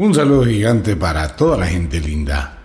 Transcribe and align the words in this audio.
Un 0.00 0.14
saludo 0.14 0.44
gigante 0.44 0.94
para 0.94 1.34
toda 1.34 1.56
la 1.56 1.66
gente 1.66 1.98
linda. 1.98 2.56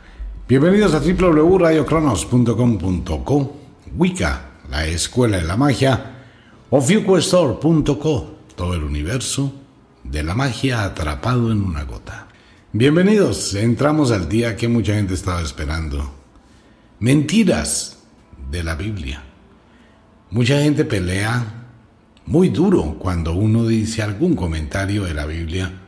Bienvenidos 0.47 0.93
a 0.93 0.99
www.radiocronos.com.co, 0.99 3.57
Wicca, 3.97 4.51
la 4.69 4.85
escuela 4.85 5.37
de 5.37 5.43
la 5.43 5.57
magia, 5.57 6.11
o 6.69 6.79
FuqueStore.co, 6.79 8.35
todo 8.55 8.75
el 8.75 8.83
universo 8.83 9.51
de 10.03 10.21
la 10.21 10.35
magia 10.35 10.83
atrapado 10.83 11.51
en 11.51 11.63
una 11.63 11.85
gota. 11.85 12.27
Bienvenidos, 12.71 13.55
entramos 13.55 14.11
al 14.11 14.29
día 14.29 14.55
que 14.55 14.67
mucha 14.67 14.93
gente 14.93 15.15
estaba 15.15 15.41
esperando. 15.41 16.13
Mentiras 16.99 17.97
de 18.51 18.63
la 18.63 18.75
Biblia. 18.75 19.23
Mucha 20.29 20.61
gente 20.61 20.85
pelea 20.85 21.63
muy 22.27 22.49
duro 22.49 22.95
cuando 22.99 23.33
uno 23.33 23.65
dice 23.65 24.03
algún 24.03 24.35
comentario 24.35 25.05
de 25.05 25.15
la 25.15 25.25
Biblia 25.25 25.79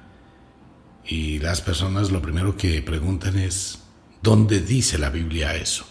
y 1.08 1.40
las 1.40 1.62
personas 1.62 2.12
lo 2.12 2.22
primero 2.22 2.58
que 2.58 2.82
preguntan 2.82 3.38
es, 3.38 3.80
¿dónde 4.22 4.62
dice 4.62 4.98
la 4.98 5.10
Biblia 5.10 5.56
eso? 5.56 5.86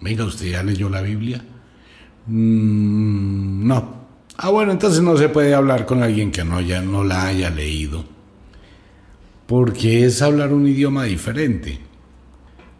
Venga, 0.00 0.24
¿usted 0.24 0.50
ya 0.50 0.62
leyó 0.62 0.90
la 0.90 1.00
Biblia? 1.00 1.42
Mm, 2.26 3.66
no. 3.66 4.04
Ah, 4.36 4.50
bueno, 4.50 4.72
entonces 4.72 5.00
no 5.00 5.16
se 5.16 5.28
puede 5.28 5.54
hablar 5.54 5.86
con 5.86 6.02
alguien 6.02 6.30
que 6.30 6.44
no, 6.44 6.60
ya 6.60 6.82
no 6.82 7.04
la 7.04 7.26
haya 7.26 7.48
leído. 7.50 8.04
Porque 9.46 10.04
es 10.04 10.20
hablar 10.20 10.52
un 10.52 10.66
idioma 10.66 11.04
diferente. 11.04 11.78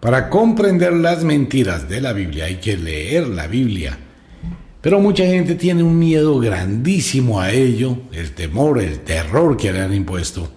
Para 0.00 0.28
comprender 0.28 0.92
las 0.92 1.24
mentiras 1.24 1.88
de 1.88 2.00
la 2.02 2.12
Biblia 2.12 2.46
hay 2.46 2.56
que 2.56 2.76
leer 2.76 3.28
la 3.28 3.46
Biblia. 3.46 3.98
Pero 4.82 5.00
mucha 5.00 5.24
gente 5.24 5.54
tiene 5.54 5.82
un 5.82 5.98
miedo 5.98 6.38
grandísimo 6.38 7.40
a 7.40 7.52
ello, 7.52 7.96
el 8.12 8.32
temor, 8.32 8.82
el 8.82 9.00
terror 9.00 9.56
que 9.56 9.72
le 9.72 9.80
han 9.80 9.94
impuesto 9.94 10.50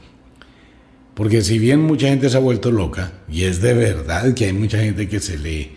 porque 1.17 1.41
si 1.41 1.57
bien 1.57 1.81
mucha 1.81 2.09
gente 2.09 2.29
se 2.29 2.37
ha 2.37 2.39
vuelto 2.39 2.71
loca, 2.71 3.11
y 3.27 3.45
es 3.45 3.59
de 3.59 3.73
verdad 3.73 4.35
que 4.35 4.45
hay 4.45 4.53
mucha 4.53 4.77
gente 4.77 5.09
que 5.09 5.19
se 5.19 5.39
le, 5.39 5.71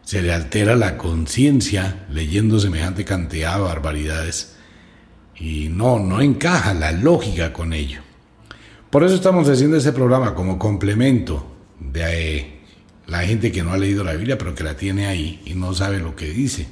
se 0.00 0.22
le 0.22 0.32
altera 0.32 0.74
la 0.74 0.96
conciencia 0.96 2.06
leyendo 2.10 2.58
semejante 2.58 3.04
cantidad 3.04 3.56
de 3.56 3.60
barbaridades, 3.60 4.56
y 5.38 5.68
no, 5.68 5.98
no 5.98 6.22
encaja 6.22 6.72
la 6.72 6.92
lógica 6.92 7.52
con 7.52 7.74
ello. 7.74 8.00
Por 8.88 9.04
eso 9.04 9.16
estamos 9.16 9.46
haciendo 9.50 9.76
este 9.76 9.92
programa 9.92 10.34
como 10.34 10.58
complemento 10.58 11.46
de 11.78 12.38
eh, 12.38 12.60
la 13.06 13.18
gente 13.18 13.52
que 13.52 13.62
no 13.62 13.74
ha 13.74 13.76
leído 13.76 14.02
la 14.02 14.14
Biblia, 14.14 14.38
pero 14.38 14.54
que 14.54 14.64
la 14.64 14.78
tiene 14.78 15.08
ahí 15.08 15.42
y 15.44 15.52
no 15.52 15.74
sabe 15.74 15.98
lo 15.98 16.16
que 16.16 16.30
dice. 16.30 16.68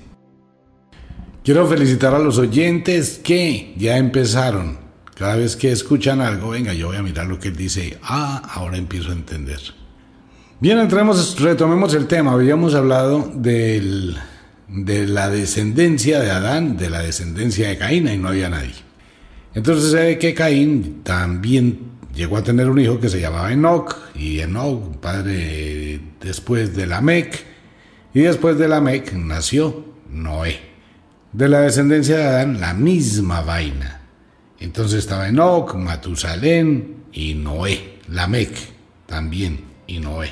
Quiero 1.44 1.66
felicitar 1.66 2.14
a 2.14 2.18
los 2.18 2.38
oyentes 2.38 3.20
que 3.22 3.74
ya 3.76 3.98
empezaron 3.98 4.83
cada 5.16 5.36
vez 5.36 5.56
que 5.56 5.70
escuchan 5.70 6.20
algo, 6.20 6.50
venga, 6.50 6.74
yo 6.74 6.88
voy 6.88 6.96
a 6.96 7.02
mirar 7.02 7.26
lo 7.26 7.38
que 7.38 7.48
él 7.48 7.56
dice. 7.56 7.98
Ah, 8.02 8.42
ahora 8.52 8.76
empiezo 8.76 9.10
a 9.10 9.12
entender. 9.12 9.60
Bien, 10.60 10.78
entremos, 10.78 11.40
retomemos 11.40 11.94
el 11.94 12.06
tema. 12.06 12.32
Habíamos 12.32 12.74
hablado 12.74 13.30
de 13.34 14.14
la 14.68 15.30
descendencia 15.30 16.20
de 16.20 16.30
Adán, 16.30 16.76
de 16.76 16.90
la 16.90 17.02
descendencia 17.02 17.68
de 17.68 17.78
Caín, 17.78 18.08
y 18.08 18.16
no 18.16 18.28
había 18.28 18.48
nadie. 18.48 18.74
Entonces 19.54 19.92
se 19.92 19.96
ve 19.96 20.18
que 20.18 20.34
Caín 20.34 21.02
también 21.04 21.78
llegó 22.14 22.36
a 22.36 22.42
tener 22.42 22.68
un 22.68 22.80
hijo 22.80 22.98
que 22.98 23.08
se 23.08 23.20
llamaba 23.20 23.52
Enoch, 23.52 23.96
y 24.14 24.40
Enoch, 24.40 24.96
padre 24.96 26.00
después 26.20 26.74
de 26.74 26.86
Lamec, 26.86 27.44
y 28.14 28.20
después 28.20 28.58
de 28.58 28.68
Lamec 28.68 29.12
nació 29.12 29.84
Noé. 30.10 30.58
De 31.32 31.48
la 31.48 31.60
descendencia 31.60 32.16
de 32.16 32.24
Adán, 32.24 32.60
la 32.60 32.74
misma 32.74 33.42
vaina. 33.42 34.03
Entonces 34.64 35.00
estaba 35.00 35.28
Enoch, 35.28 35.74
Matusalén 35.74 37.04
y 37.12 37.34
Noé. 37.34 37.98
Lamec 38.08 38.50
también 39.04 39.60
y 39.86 39.98
Noé. 39.98 40.30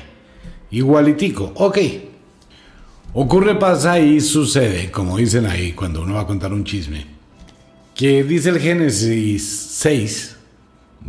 Igualitico. 0.71 1.53
Ok. 1.55 1.77
Ocurre, 3.13 3.53
pasa 3.59 3.99
y 3.99 4.19
sucede, 4.21 4.89
como 4.89 5.17
dicen 5.17 5.45
ahí 5.45 5.73
cuando 5.73 6.01
uno 6.01 6.15
va 6.15 6.21
a 6.21 6.25
contar 6.25 6.51
un 6.51 6.63
chisme, 6.63 7.05
que 7.93 8.23
dice 8.23 8.49
el 8.49 8.59
Génesis 8.59 9.67
6. 9.69 10.35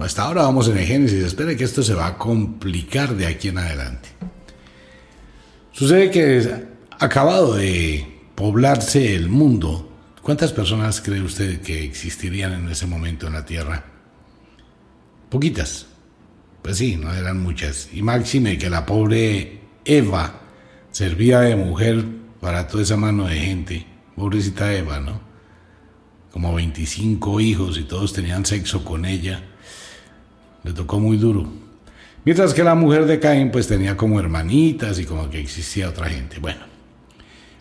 Hasta 0.00 0.24
ahora 0.24 0.42
vamos 0.42 0.68
en 0.68 0.76
el 0.76 0.84
Génesis. 0.84 1.24
Espere 1.24 1.56
que 1.56 1.64
esto 1.64 1.82
se 1.82 1.94
va 1.94 2.08
a 2.08 2.18
complicar 2.18 3.16
de 3.16 3.26
aquí 3.26 3.48
en 3.48 3.56
adelante. 3.56 4.10
Sucede 5.72 6.10
que 6.10 6.66
acabado 6.98 7.54
de 7.54 8.06
poblarse 8.34 9.14
el 9.14 9.30
mundo 9.30 9.93
¿Cuántas 10.24 10.54
personas 10.54 11.02
cree 11.02 11.20
usted 11.20 11.60
que 11.60 11.84
existirían 11.84 12.54
en 12.54 12.70
ese 12.70 12.86
momento 12.86 13.26
en 13.26 13.34
la 13.34 13.44
Tierra? 13.44 13.84
Poquitas. 15.28 15.84
Pues 16.62 16.78
sí, 16.78 16.96
no 16.96 17.12
eran 17.12 17.42
muchas. 17.42 17.90
Y 17.92 18.00
máxime 18.00 18.56
que 18.56 18.70
la 18.70 18.86
pobre 18.86 19.60
Eva 19.84 20.40
servía 20.90 21.40
de 21.40 21.56
mujer 21.56 22.02
para 22.40 22.66
toda 22.66 22.84
esa 22.84 22.96
mano 22.96 23.26
de 23.26 23.38
gente. 23.38 23.86
Pobrecita 24.16 24.72
Eva, 24.72 24.98
¿no? 24.98 25.20
Como 26.30 26.54
25 26.54 27.38
hijos 27.40 27.76
y 27.76 27.82
todos 27.82 28.14
tenían 28.14 28.46
sexo 28.46 28.82
con 28.82 29.04
ella. 29.04 29.42
Le 30.62 30.72
tocó 30.72 30.98
muy 30.98 31.18
duro. 31.18 31.52
Mientras 32.24 32.54
que 32.54 32.64
la 32.64 32.74
mujer 32.74 33.04
de 33.04 33.20
Caín 33.20 33.50
pues 33.50 33.68
tenía 33.68 33.94
como 33.94 34.18
hermanitas 34.18 34.98
y 34.98 35.04
como 35.04 35.28
que 35.28 35.38
existía 35.38 35.90
otra 35.90 36.08
gente. 36.08 36.38
Bueno, 36.38 36.73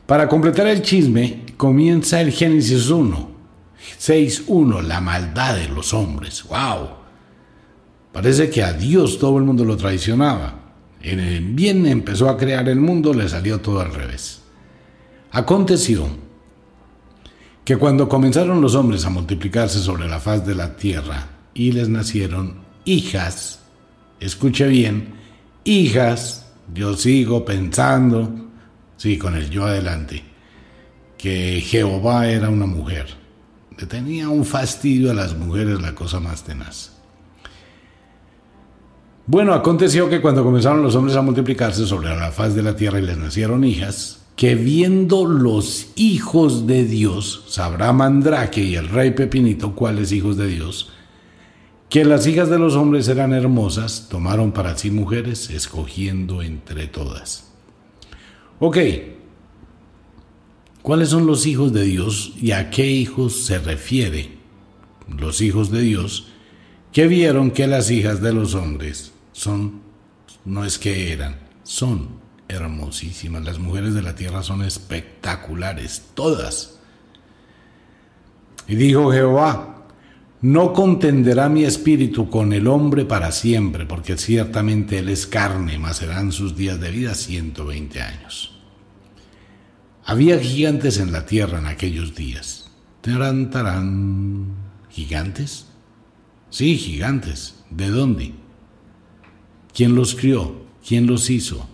para 0.05 0.27
completar 0.27 0.67
el 0.67 0.81
chisme, 0.81 1.43
comienza 1.55 2.19
el 2.19 2.31
Génesis 2.31 2.89
1, 2.89 3.31
6.1, 3.99 4.81
la 4.81 4.99
maldad 4.99 5.55
de 5.55 5.69
los 5.69 5.93
hombres. 5.93 6.43
¡Wow! 6.43 6.89
Parece 8.11 8.49
que 8.49 8.63
a 8.63 8.73
Dios 8.73 9.17
todo 9.17 9.37
el 9.37 9.45
mundo 9.45 9.63
lo 9.63 9.77
traicionaba. 9.77 10.59
En 11.01 11.19
el 11.19 11.41
bien 11.53 11.85
empezó 11.85 12.29
a 12.29 12.37
crear 12.37 12.67
el 12.67 12.79
mundo, 12.79 13.13
le 13.13 13.27
salió 13.29 13.59
todo 13.61 13.79
al 13.79 13.93
revés. 13.93 14.41
Aconteció 15.31 16.07
que 17.63 17.77
cuando 17.77 18.09
comenzaron 18.09 18.61
los 18.61 18.75
hombres 18.75 19.05
a 19.05 19.09
multiplicarse 19.09 19.79
sobre 19.79 20.07
la 20.07 20.19
faz 20.19 20.45
de 20.45 20.53
la 20.53 20.75
tierra 20.75 21.29
y 21.53 21.71
les 21.71 21.87
nacieron 21.87 22.57
hijas, 22.85 23.59
escuche 24.19 24.67
bien, 24.67 25.13
hijas, 25.63 26.51
yo 26.73 26.95
sigo 26.95 27.45
pensando 27.45 28.42
Sí, 29.03 29.17
con 29.17 29.35
el 29.35 29.49
yo 29.49 29.65
adelante. 29.65 30.23
Que 31.17 31.59
Jehová 31.59 32.29
era 32.29 32.47
una 32.47 32.67
mujer. 32.67 33.07
Le 33.77 33.85
tenía 33.85 34.29
un 34.29 34.45
fastidio 34.45 35.11
a 35.11 35.13
las 35.13 35.35
mujeres 35.37 35.81
la 35.81 35.93
cosa 35.93 36.21
más 36.21 36.45
tenaz. 36.45 36.93
Bueno, 39.25 39.53
aconteció 39.53 40.09
que 40.09 40.21
cuando 40.21 40.45
comenzaron 40.45 40.81
los 40.81 40.95
hombres 40.95 41.17
a 41.17 41.21
multiplicarse 41.21 41.85
sobre 41.85 42.15
la 42.15 42.31
faz 42.31 42.55
de 42.55 42.63
la 42.63 42.77
tierra 42.77 42.99
y 42.99 43.01
les 43.01 43.17
nacieron 43.17 43.65
hijas, 43.65 44.21
que 44.37 44.55
viendo 44.55 45.25
los 45.25 45.87
hijos 45.97 46.65
de 46.65 46.85
Dios, 46.85 47.43
sabrá 47.49 47.91
Mandrake 47.91 48.63
y 48.63 48.75
el 48.75 48.87
rey 48.87 49.11
Pepinito 49.11 49.75
cuáles 49.75 50.13
hijos 50.13 50.37
de 50.37 50.47
Dios, 50.47 50.93
que 51.89 52.05
las 52.05 52.25
hijas 52.25 52.49
de 52.49 52.57
los 52.57 52.75
hombres 52.75 53.09
eran 53.09 53.33
hermosas, 53.33 54.07
tomaron 54.09 54.53
para 54.53 54.77
sí 54.77 54.91
mujeres, 54.91 55.49
escogiendo 55.49 56.41
entre 56.41 56.87
todas. 56.87 57.52
Ok, 58.65 58.77
¿cuáles 60.81 61.09
son 61.09 61.27
los 61.27 61.45
hijos 61.45 61.73
de 61.73 61.83
Dios 61.83 62.31
y 62.41 62.51
a 62.51 62.69
qué 62.69 62.89
hijos 62.89 63.43
se 63.43 63.59
refiere? 63.59 64.37
Los 65.09 65.41
hijos 65.41 65.69
de 65.69 65.81
Dios 65.81 66.29
que 66.93 67.07
vieron 67.07 67.51
que 67.51 67.67
las 67.67 67.91
hijas 67.91 68.21
de 68.21 68.31
los 68.31 68.55
hombres 68.55 69.11
son, 69.33 69.81
no 70.45 70.63
es 70.63 70.79
que 70.79 71.11
eran, 71.11 71.41
son 71.63 72.07
hermosísimas. 72.47 73.43
Las 73.43 73.59
mujeres 73.59 73.95
de 73.95 74.01
la 74.01 74.15
tierra 74.15 74.43
son 74.43 74.63
espectaculares, 74.63 76.01
todas. 76.13 76.79
Y 78.65 78.75
dijo 78.75 79.11
Jehová, 79.11 79.87
no 80.39 80.71
contenderá 80.71 81.49
mi 81.49 81.65
espíritu 81.65 82.29
con 82.29 82.53
el 82.53 82.67
hombre 82.67 83.03
para 83.03 83.33
siempre, 83.33 83.85
porque 83.85 84.17
ciertamente 84.17 84.99
él 84.99 85.09
es 85.09 85.27
carne, 85.27 85.77
mas 85.79 85.97
serán 85.97 86.31
sus 86.31 86.55
días 86.55 86.79
de 86.79 86.91
vida 86.91 87.13
120 87.13 88.01
años. 88.01 88.52
Había 90.05 90.39
gigantes 90.39 90.99
en 90.99 91.11
la 91.11 91.25
tierra 91.25 91.59
en 91.59 91.67
aquellos 91.67 92.15
días. 92.15 92.69
Tarán, 93.01 93.49
tarán. 93.49 94.47
¿Gigantes? 94.89 95.67
Sí, 96.49 96.77
gigantes. 96.77 97.63
¿De 97.69 97.89
dónde? 97.89 98.33
¿Quién 99.73 99.95
los 99.95 100.15
crió? 100.15 100.65
¿Quién 100.85 101.07
los 101.07 101.29
hizo? 101.29 101.67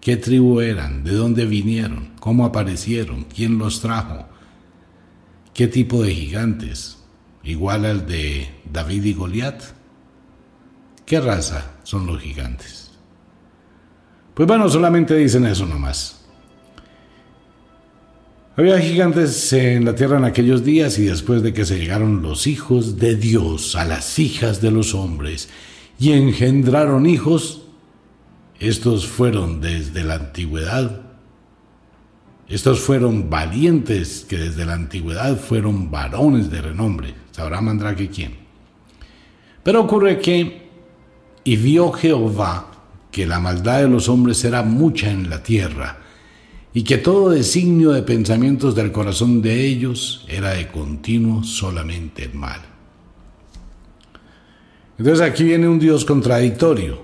¿Qué 0.00 0.16
tribu 0.16 0.60
eran? 0.60 1.04
¿De 1.04 1.12
dónde 1.12 1.46
vinieron? 1.46 2.12
¿Cómo 2.20 2.44
aparecieron? 2.44 3.24
¿Quién 3.24 3.58
los 3.58 3.80
trajo? 3.80 4.26
¿Qué 5.52 5.68
tipo 5.68 6.02
de 6.02 6.14
gigantes? 6.14 6.98
¿Igual 7.42 7.84
al 7.84 8.06
de 8.06 8.48
David 8.70 9.04
y 9.04 9.12
Goliat? 9.12 9.62
¿Qué 11.06 11.20
raza 11.20 11.72
son 11.84 12.06
los 12.06 12.20
gigantes? 12.20 12.90
Pues 14.34 14.48
bueno, 14.48 14.68
solamente 14.68 15.14
dicen 15.14 15.46
eso 15.46 15.66
nomás. 15.66 16.23
Había 18.56 18.78
gigantes 18.78 19.52
en 19.52 19.84
la 19.84 19.96
tierra 19.96 20.16
en 20.16 20.24
aquellos 20.24 20.64
días 20.64 20.96
y 21.00 21.06
después 21.06 21.42
de 21.42 21.52
que 21.52 21.64
se 21.64 21.76
llegaron 21.76 22.22
los 22.22 22.46
hijos 22.46 22.98
de 22.98 23.16
Dios 23.16 23.74
a 23.74 23.84
las 23.84 24.20
hijas 24.20 24.60
de 24.60 24.70
los 24.70 24.94
hombres 24.94 25.48
y 25.98 26.12
engendraron 26.12 27.06
hijos. 27.06 27.62
Estos 28.60 29.08
fueron 29.08 29.60
desde 29.60 30.04
la 30.04 30.14
antigüedad. 30.14 31.02
Estos 32.48 32.78
fueron 32.78 33.28
valientes 33.28 34.24
que 34.28 34.38
desde 34.38 34.64
la 34.64 34.74
antigüedad 34.74 35.36
fueron 35.36 35.90
varones 35.90 36.48
de 36.48 36.62
renombre. 36.62 37.12
Sabrá 37.32 37.60
Mandrake 37.60 38.08
quién. 38.08 38.36
Pero 39.64 39.80
ocurre 39.80 40.20
que, 40.20 40.68
y 41.42 41.56
vio 41.56 41.90
Jehová 41.90 42.70
que 43.10 43.26
la 43.26 43.40
maldad 43.40 43.80
de 43.80 43.88
los 43.88 44.08
hombres 44.08 44.44
era 44.44 44.62
mucha 44.62 45.10
en 45.10 45.28
la 45.28 45.42
tierra, 45.42 46.03
y 46.76 46.82
que 46.82 46.98
todo 46.98 47.30
designio 47.30 47.92
de 47.92 48.02
pensamientos 48.02 48.74
del 48.74 48.90
corazón 48.90 49.40
de 49.40 49.64
ellos 49.64 50.26
era 50.28 50.50
de 50.50 50.66
continuo 50.66 51.44
solamente 51.44 52.28
mal. 52.28 52.60
Entonces 54.98 55.26
aquí 55.26 55.44
viene 55.44 55.68
un 55.68 55.78
Dios 55.78 56.04
contradictorio. 56.04 57.00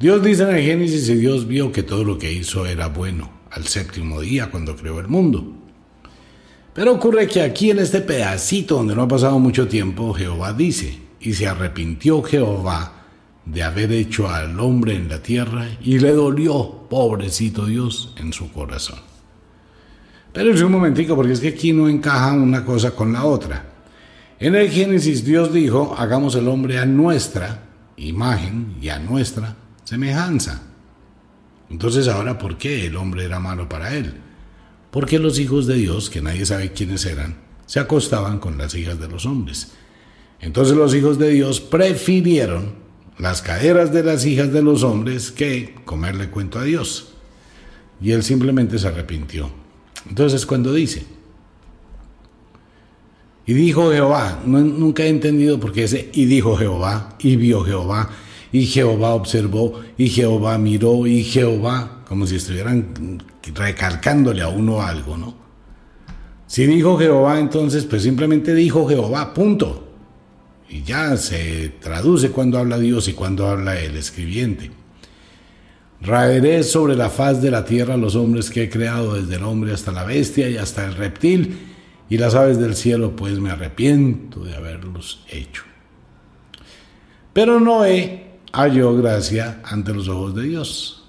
Dios 0.00 0.22
dice 0.22 0.42
en 0.44 0.56
el 0.56 0.62
Génesis 0.62 1.08
y 1.10 1.16
Dios 1.16 1.46
vio 1.46 1.70
que 1.70 1.82
todo 1.82 2.02
lo 2.02 2.18
que 2.18 2.32
hizo 2.32 2.64
era 2.64 2.88
bueno 2.88 3.30
al 3.50 3.66
séptimo 3.66 4.22
día 4.22 4.50
cuando 4.50 4.74
creó 4.74 5.00
el 5.00 5.08
mundo. 5.08 5.52
Pero 6.72 6.92
ocurre 6.92 7.26
que 7.26 7.42
aquí 7.42 7.70
en 7.70 7.78
este 7.78 8.00
pedacito 8.00 8.76
donde 8.76 8.94
no 8.94 9.02
ha 9.02 9.08
pasado 9.08 9.38
mucho 9.38 9.68
tiempo, 9.68 10.12
Jehová 10.12 10.52
dice, 10.54 10.98
y 11.20 11.32
se 11.34 11.46
arrepintió 11.46 12.22
Jehová 12.22 13.04
de 13.46 13.62
haber 13.62 13.92
hecho 13.92 14.28
al 14.28 14.58
hombre 14.60 14.94
en 14.94 15.08
la 15.08 15.22
tierra 15.22 15.68
y 15.82 15.98
le 15.98 16.12
dolió, 16.12 16.75
pobrecito 16.88 17.66
Dios, 17.66 18.14
en 18.18 18.32
su 18.32 18.52
corazón. 18.52 18.98
Pero 20.32 20.52
es 20.52 20.60
un 20.60 20.72
momentico, 20.72 21.16
porque 21.16 21.32
es 21.32 21.40
que 21.40 21.48
aquí 21.48 21.72
no 21.72 21.88
encaja 21.88 22.32
una 22.32 22.64
cosa 22.64 22.90
con 22.90 23.12
la 23.12 23.24
otra. 23.24 23.64
En 24.38 24.54
el 24.54 24.70
Génesis 24.70 25.24
Dios 25.24 25.52
dijo, 25.52 25.94
hagamos 25.96 26.34
el 26.34 26.46
hombre 26.48 26.78
a 26.78 26.84
nuestra 26.84 27.62
imagen 27.96 28.76
y 28.82 28.90
a 28.90 28.98
nuestra 28.98 29.56
semejanza. 29.84 30.62
Entonces 31.70 32.06
ahora, 32.08 32.38
¿por 32.38 32.58
qué 32.58 32.86
el 32.86 32.96
hombre 32.96 33.24
era 33.24 33.40
malo 33.40 33.68
para 33.68 33.94
él? 33.94 34.14
Porque 34.90 35.18
los 35.18 35.38
hijos 35.38 35.66
de 35.66 35.74
Dios, 35.74 36.10
que 36.10 36.20
nadie 36.20 36.44
sabe 36.46 36.72
quiénes 36.72 37.06
eran, 37.06 37.36
se 37.66 37.80
acostaban 37.80 38.38
con 38.38 38.58
las 38.58 38.74
hijas 38.74 39.00
de 39.00 39.08
los 39.08 39.26
hombres. 39.26 39.72
Entonces 40.40 40.76
los 40.76 40.94
hijos 40.94 41.18
de 41.18 41.30
Dios 41.30 41.60
prefirieron 41.60 42.74
las 43.18 43.42
caderas 43.42 43.92
de 43.92 44.02
las 44.02 44.24
hijas 44.26 44.52
de 44.52 44.62
los 44.62 44.82
hombres 44.82 45.30
que 45.30 45.74
comerle 45.84 46.28
cuento 46.30 46.58
a 46.58 46.64
Dios. 46.64 47.14
Y 48.00 48.12
él 48.12 48.22
simplemente 48.22 48.78
se 48.78 48.88
arrepintió. 48.88 49.50
Entonces 50.08 50.44
cuando 50.44 50.72
dice, 50.72 51.06
y 53.46 53.54
dijo 53.54 53.92
Jehová, 53.92 54.42
nunca 54.44 55.04
he 55.04 55.08
entendido 55.08 55.58
por 55.60 55.72
qué 55.72 55.84
ese, 55.84 56.10
y 56.12 56.24
dijo 56.24 56.56
Jehová, 56.56 57.16
y 57.20 57.36
vio 57.36 57.64
Jehová, 57.64 58.10
y 58.52 58.66
Jehová 58.66 59.14
observó, 59.14 59.80
y 59.96 60.08
Jehová 60.08 60.58
miró, 60.58 61.06
y 61.06 61.22
Jehová, 61.22 62.02
como 62.08 62.26
si 62.26 62.36
estuvieran 62.36 63.22
recalcándole 63.54 64.42
a 64.42 64.48
uno 64.48 64.82
algo, 64.82 65.16
¿no? 65.16 65.46
Si 66.48 66.66
dijo 66.66 66.98
Jehová, 66.98 67.38
entonces 67.38 67.84
pues 67.84 68.02
simplemente 68.02 68.54
dijo 68.54 68.88
Jehová, 68.88 69.32
punto. 69.34 69.85
Y 70.68 70.82
ya 70.82 71.16
se 71.16 71.68
traduce 71.80 72.30
cuando 72.30 72.58
habla 72.58 72.78
Dios 72.78 73.08
y 73.08 73.12
cuando 73.12 73.48
habla 73.48 73.78
el 73.80 73.96
escribiente. 73.96 74.70
Raeré 76.00 76.62
sobre 76.62 76.94
la 76.94 77.08
faz 77.08 77.40
de 77.40 77.50
la 77.50 77.64
tierra 77.64 77.96
los 77.96 78.16
hombres 78.16 78.50
que 78.50 78.64
he 78.64 78.70
creado, 78.70 79.14
desde 79.14 79.36
el 79.36 79.44
hombre 79.44 79.72
hasta 79.72 79.92
la 79.92 80.04
bestia 80.04 80.48
y 80.48 80.56
hasta 80.56 80.84
el 80.84 80.94
reptil 80.94 81.58
y 82.08 82.18
las 82.18 82.34
aves 82.34 82.58
del 82.58 82.76
cielo, 82.76 83.16
pues 83.16 83.38
me 83.40 83.50
arrepiento 83.50 84.44
de 84.44 84.54
haberlos 84.54 85.24
hecho. 85.28 85.62
Pero 87.32 87.60
Noé 87.60 88.38
halló 88.52 88.96
gracia 88.96 89.60
ante 89.64 89.92
los 89.92 90.08
ojos 90.08 90.34
de 90.34 90.42
Dios. 90.42 91.04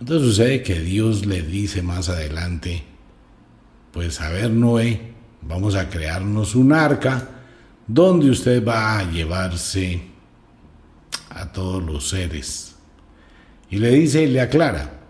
Entonces 0.00 0.28
sucede 0.28 0.62
que 0.62 0.80
Dios 0.80 1.26
le 1.26 1.42
dice 1.42 1.82
más 1.82 2.08
adelante, 2.08 2.82
pues 3.92 4.20
a 4.20 4.30
ver 4.30 4.50
Noé, 4.50 5.12
vamos 5.42 5.74
a 5.74 5.88
crearnos 5.88 6.54
un 6.54 6.72
arca 6.72 7.37
donde 7.88 8.30
usted 8.30 8.64
va 8.64 8.98
a 8.98 9.10
llevarse 9.10 10.02
a 11.30 11.50
todos 11.50 11.82
los 11.82 12.10
seres. 12.10 12.76
Y 13.70 13.78
le 13.78 13.90
dice 13.90 14.22
y 14.22 14.28
le 14.28 14.40
aclara, 14.40 15.00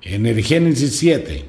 en 0.00 0.26
el 0.26 0.42
Génesis 0.42 0.96
7, 0.98 1.48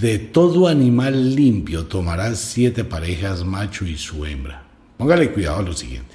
de 0.00 0.18
todo 0.18 0.68
animal 0.68 1.34
limpio 1.34 1.86
tomarás 1.86 2.38
siete 2.38 2.84
parejas, 2.84 3.44
macho 3.44 3.86
y 3.86 3.96
su 3.96 4.24
hembra. 4.24 4.62
Póngale 4.98 5.32
cuidado 5.32 5.58
a 5.58 5.62
lo 5.62 5.72
siguiente. 5.72 6.14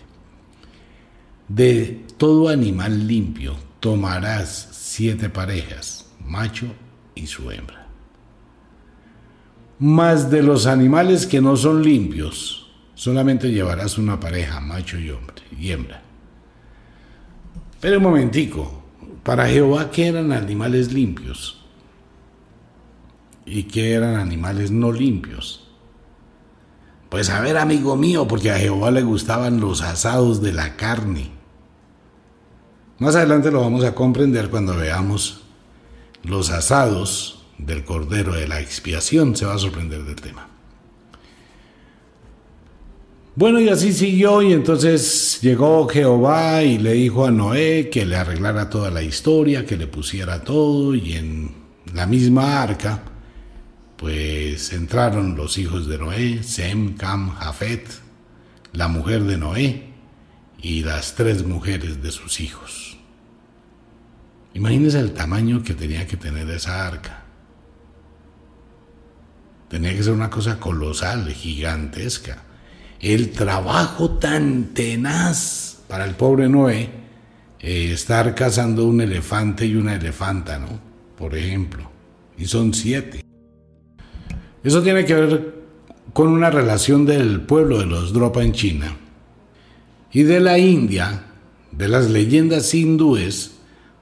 De 1.47 2.03
todo 2.17 2.49
animal 2.49 3.07
limpio 3.07 3.55
tomarás 3.79 4.69
siete 4.71 5.29
parejas, 5.29 6.11
macho 6.23 6.67
y 7.15 7.25
su 7.25 7.49
hembra. 7.49 7.87
Más 9.79 10.29
de 10.29 10.43
los 10.43 10.67
animales 10.67 11.25
que 11.25 11.41
no 11.41 11.57
son 11.57 11.81
limpios, 11.81 12.68
solamente 12.99 13.49
llevarás 13.49 13.97
una 13.97 14.19
pareja, 14.19 14.59
macho 14.59 14.99
y 14.99 15.09
hombre, 15.09 15.41
y 15.57 15.71
hembra. 15.71 16.01
Pero 17.79 17.95
un 17.95 18.03
momentico, 18.03 18.83
para 19.23 19.47
Jehová, 19.47 19.89
¿qué 19.89 20.07
eran 20.07 20.33
animales 20.33 20.91
limpios? 20.91 21.63
¿Y 23.45 23.63
qué 23.63 23.93
eran 23.93 24.15
animales 24.15 24.69
no 24.71 24.91
limpios? 24.91 25.65
Pues 27.07 27.29
a 27.29 27.39
ver, 27.39 27.57
amigo 27.57 27.95
mío, 27.95 28.27
porque 28.27 28.51
a 28.51 28.59
Jehová 28.59 28.91
le 28.91 29.03
gustaban 29.03 29.61
los 29.61 29.81
asados 29.81 30.41
de 30.41 30.51
la 30.51 30.75
carne. 30.75 31.31
Más 32.97 33.15
adelante 33.15 33.49
lo 33.49 33.61
vamos 33.61 33.85
a 33.85 33.95
comprender 33.95 34.49
cuando 34.49 34.75
veamos 34.75 35.43
los 36.23 36.49
asados 36.49 37.45
del 37.57 37.85
Cordero 37.85 38.33
de 38.33 38.49
la 38.49 38.59
Expiación. 38.59 39.37
Se 39.37 39.45
va 39.45 39.53
a 39.53 39.57
sorprender 39.57 40.03
del 40.03 40.17
tema. 40.17 40.49
Bueno, 43.35 43.59
y 43.59 43.69
así 43.69 43.93
siguió, 43.93 44.41
y 44.41 44.53
entonces 44.53 45.39
llegó 45.41 45.87
Jehová 45.87 46.63
y 46.63 46.77
le 46.77 46.93
dijo 46.93 47.25
a 47.25 47.31
Noé 47.31 47.89
que 47.89 48.05
le 48.05 48.15
arreglara 48.15 48.69
toda 48.69 48.89
la 48.89 49.03
historia, 49.03 49.65
que 49.65 49.77
le 49.77 49.87
pusiera 49.87 50.43
todo, 50.43 50.95
y 50.95 51.13
en 51.13 51.51
la 51.93 52.05
misma 52.05 52.61
arca, 52.61 53.03
pues 53.97 54.73
entraron 54.73 55.37
los 55.37 55.57
hijos 55.57 55.87
de 55.87 55.99
Noé, 55.99 56.43
Sem, 56.43 56.95
Cam, 56.95 57.35
Jafet, 57.35 57.87
la 58.73 58.87
mujer 58.87 59.23
de 59.23 59.37
Noé 59.37 59.93
y 60.61 60.83
las 60.83 61.15
tres 61.15 61.45
mujeres 61.45 62.01
de 62.01 62.11
sus 62.11 62.39
hijos. 62.41 62.97
Imagínense 64.55 64.99
el 64.99 65.13
tamaño 65.13 65.63
que 65.63 65.75
tenía 65.75 66.07
que 66.07 66.17
tener 66.17 66.49
esa 66.49 66.85
arca. 66.87 67.23
Tenía 69.69 69.95
que 69.95 70.03
ser 70.03 70.13
una 70.13 70.31
cosa 70.31 70.59
colosal, 70.59 71.31
gigantesca 71.31 72.48
el 72.99 73.31
trabajo 73.31 74.11
tan 74.11 74.73
tenaz 74.73 75.79
para 75.87 76.05
el 76.05 76.15
pobre 76.15 76.49
Noé, 76.49 76.89
eh, 77.59 77.91
estar 77.91 78.35
cazando 78.35 78.85
un 78.85 79.01
elefante 79.01 79.65
y 79.65 79.75
una 79.75 79.95
elefanta, 79.95 80.59
¿no? 80.59 80.79
Por 81.17 81.35
ejemplo. 81.35 81.89
Y 82.37 82.45
son 82.45 82.73
siete. 82.73 83.23
Eso 84.63 84.81
tiene 84.81 85.05
que 85.05 85.15
ver 85.15 85.55
con 86.13 86.27
una 86.27 86.49
relación 86.49 87.05
del 87.05 87.41
pueblo 87.41 87.79
de 87.79 87.85
los 87.85 88.13
Dropa 88.13 88.43
en 88.43 88.53
China 88.53 88.97
y 90.11 90.23
de 90.23 90.39
la 90.39 90.57
India, 90.57 91.25
de 91.71 91.87
las 91.87 92.09
leyendas 92.09 92.73
hindúes, 92.73 93.51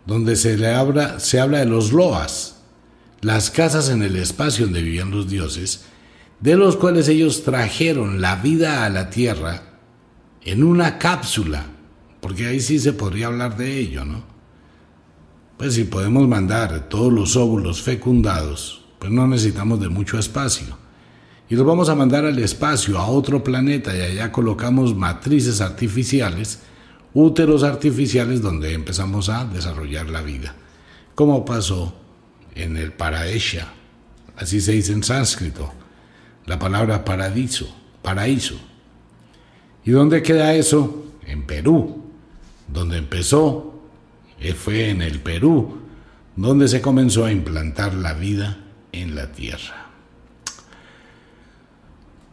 donde 0.05 0.35
se, 0.35 0.57
le 0.57 0.73
habla, 0.73 1.19
se 1.19 1.39
habla 1.39 1.59
de 1.59 1.65
los 1.65 1.91
loas, 1.91 2.61
las 3.21 3.51
casas 3.51 3.89
en 3.89 4.03
el 4.03 4.15
espacio 4.15 4.65
donde 4.65 4.81
vivían 4.81 5.11
los 5.11 5.29
dioses, 5.29 5.85
de 6.39 6.55
los 6.55 6.75
cuales 6.75 7.07
ellos 7.07 7.43
trajeron 7.43 8.21
la 8.21 8.35
vida 8.35 8.85
a 8.85 8.89
la 8.89 9.09
tierra 9.09 9.63
en 10.43 10.63
una 10.63 10.97
cápsula, 10.97 11.65
porque 12.21 12.45
ahí 12.45 12.59
sí 12.59 12.79
se 12.79 12.93
podría 12.93 13.27
hablar 13.27 13.57
de 13.57 13.79
ello, 13.79 14.05
¿no? 14.05 14.23
Pues 15.57 15.73
si 15.73 15.85
podemos 15.85 16.27
mandar 16.27 16.87
todos 16.87 17.11
los 17.11 17.35
óvulos 17.35 17.81
fecundados, 17.81 18.85
pues 18.99 19.11
no 19.11 19.27
necesitamos 19.27 19.79
de 19.79 19.89
mucho 19.89 20.19
espacio. 20.19 20.77
Y 21.49 21.55
los 21.55 21.65
vamos 21.65 21.89
a 21.89 21.95
mandar 21.95 22.25
al 22.25 22.37
espacio, 22.39 22.99
a 22.99 23.07
otro 23.07 23.43
planeta, 23.43 23.95
y 23.95 24.01
allá 24.01 24.31
colocamos 24.31 24.95
matrices 24.95 25.61
artificiales, 25.61 26.59
úteros 27.13 27.63
artificiales, 27.63 28.41
donde 28.41 28.73
empezamos 28.73 29.29
a 29.29 29.45
desarrollar 29.45 30.09
la 30.09 30.21
vida. 30.21 30.55
Como 31.15 31.43
pasó 31.45 31.95
en 32.53 32.77
el 32.77 32.91
Paraesha, 32.91 33.73
así 34.35 34.61
se 34.61 34.73
dice 34.73 34.93
en 34.93 35.03
sánscrito 35.03 35.73
la 36.47 36.57
palabra 36.57 37.05
paradiso, 37.05 37.69
paraíso. 38.01 38.55
¿Y 39.85 39.91
dónde 39.91 40.23
queda 40.23 40.55
eso? 40.55 41.05
En 41.25 41.45
Perú. 41.45 42.03
Donde 42.67 42.97
empezó 42.97 43.81
eh, 44.39 44.53
fue 44.53 44.89
en 44.89 45.01
el 45.01 45.19
Perú, 45.19 45.77
donde 46.35 46.67
se 46.67 46.81
comenzó 46.81 47.25
a 47.25 47.31
implantar 47.31 47.93
la 47.93 48.13
vida 48.13 48.57
en 48.91 49.15
la 49.15 49.31
tierra. 49.31 49.87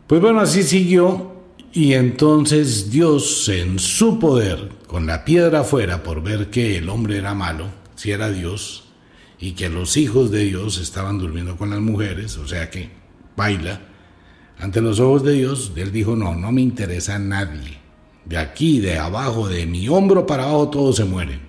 Pues 0.06 0.21
bueno, 0.21 0.40
así 0.40 0.62
siguió 0.62 1.33
Y 1.73 1.94
entonces 1.94 2.90
Dios, 2.90 3.49
en 3.49 3.80
su 3.80 4.21
poder, 4.21 4.71
con 4.87 5.06
la 5.06 5.25
piedra 5.25 5.61
afuera, 5.61 6.04
por 6.04 6.23
ver 6.23 6.50
que 6.50 6.78
el 6.78 6.88
hombre 6.88 7.18
era 7.18 7.35
malo, 7.35 7.66
si 7.97 8.12
era 8.12 8.30
Dios, 8.30 8.85
y 9.40 9.52
que 9.52 9.68
los 9.68 9.97
hijos 9.97 10.30
de 10.30 10.44
Dios 10.44 10.78
estaban 10.78 11.18
durmiendo 11.18 11.56
con 11.56 11.71
las 11.71 11.80
mujeres, 11.80 12.37
o 12.37 12.47
sea 12.47 12.71
que 12.71 12.90
baila, 13.37 13.80
ante 14.58 14.80
los 14.80 15.00
ojos 15.00 15.25
de 15.25 15.32
Dios, 15.32 15.73
Él 15.76 15.92
dijo, 15.92 16.16
no, 16.16 16.34
no 16.34 16.52
me 16.52 16.61
interesa 16.61 17.18
nadie. 17.18 17.78
De 18.25 18.38
aquí, 18.38 18.80
de 18.80 18.99
abajo, 18.99 19.49
de 19.49 19.66
mi 19.66 19.88
hombro 19.88 20.26
para 20.26 20.44
abajo, 20.44 20.70
todos 20.70 20.96
se 20.96 21.04
mueren. 21.04 21.40